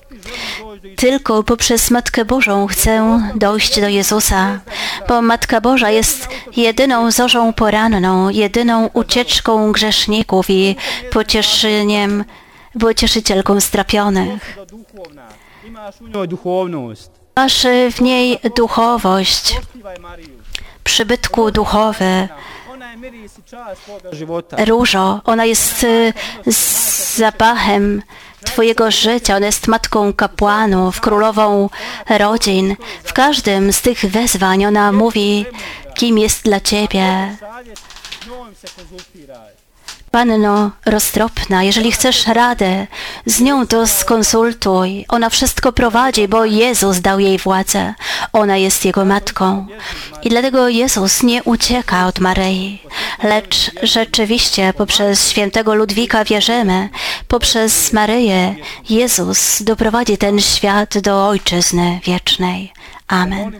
Tylko 0.97 1.43
poprzez 1.43 1.91
Matkę 1.91 2.25
Bożą 2.25 2.67
chcę 2.67 3.21
dojść 3.35 3.81
do 3.81 3.89
Jezusa, 3.89 4.61
bo 5.09 5.23
Matka 5.23 5.61
Boża 5.61 5.91
jest 5.91 6.29
jedyną 6.57 7.11
zorzą 7.11 7.53
poranną, 7.53 8.29
jedyną 8.29 8.91
ucieczką 8.93 9.73
grzeszników 9.73 10.51
i 10.51 10.77
pocieszeniem, 11.13 12.25
pocieszycielką 12.81 13.61
strapionych. 13.61 14.59
Masz 17.37 17.67
w 17.93 18.01
niej 18.01 18.39
duchowość, 18.57 19.57
przybytku 20.85 21.51
duchowy, 21.51 22.29
Różo. 24.65 25.21
Ona 25.25 25.45
jest 25.45 25.85
y, 25.85 26.13
zapachem 27.17 28.03
Twojego 28.45 28.91
życia. 28.91 29.37
Ona 29.37 29.47
jest 29.47 29.69
matką 29.69 30.13
kapłanów, 30.13 31.01
królową 31.01 31.71
rodzin. 32.09 32.77
W 33.05 33.13
każdym 33.13 33.73
z 33.73 33.83
tych 33.83 34.05
wezwań 34.05 34.65
ona 34.65 34.93
mówi, 34.93 35.47
kim 35.95 36.19
jest 36.19 36.45
dla 36.45 36.61
Ciebie. 36.61 37.37
Panno 40.11 40.71
roztropna, 40.87 41.63
jeżeli 41.63 41.93
chcesz 41.93 42.27
radę, 42.27 42.87
z 43.27 43.41
nią 43.41 43.67
to 43.67 43.87
skonsultuj. 43.87 45.05
Ona 45.09 45.31
wszystko 45.31 45.73
prowadzi, 45.73 46.29
bo 46.29 46.45
Jezus 46.45 47.01
dał 47.01 47.21
jej 47.21 47.39
władzę. 47.39 47.95
Ona 48.33 48.57
jest 48.57 48.85
Jego 48.85 49.05
matką. 49.05 49.67
I 50.23 50.29
dlatego 50.29 50.69
Jezus 50.69 51.23
nie 51.23 51.43
ucieka 51.43 52.07
od 52.07 52.19
Maryi, 52.19 52.83
lecz 53.23 53.71
rzeczywiście 53.83 54.73
poprzez 54.77 55.31
świętego 55.31 55.75
Ludwika 55.75 56.25
wierzymy, 56.25 56.89
poprzez 57.29 57.93
Maryję 57.93 58.55
Jezus 58.89 59.63
doprowadzi 59.63 60.19
ten 60.19 60.41
świat 60.41 60.99
do 60.99 61.29
Ojczyzny 61.29 62.01
wiecznej. 62.05 62.73
Amen. 63.09 63.53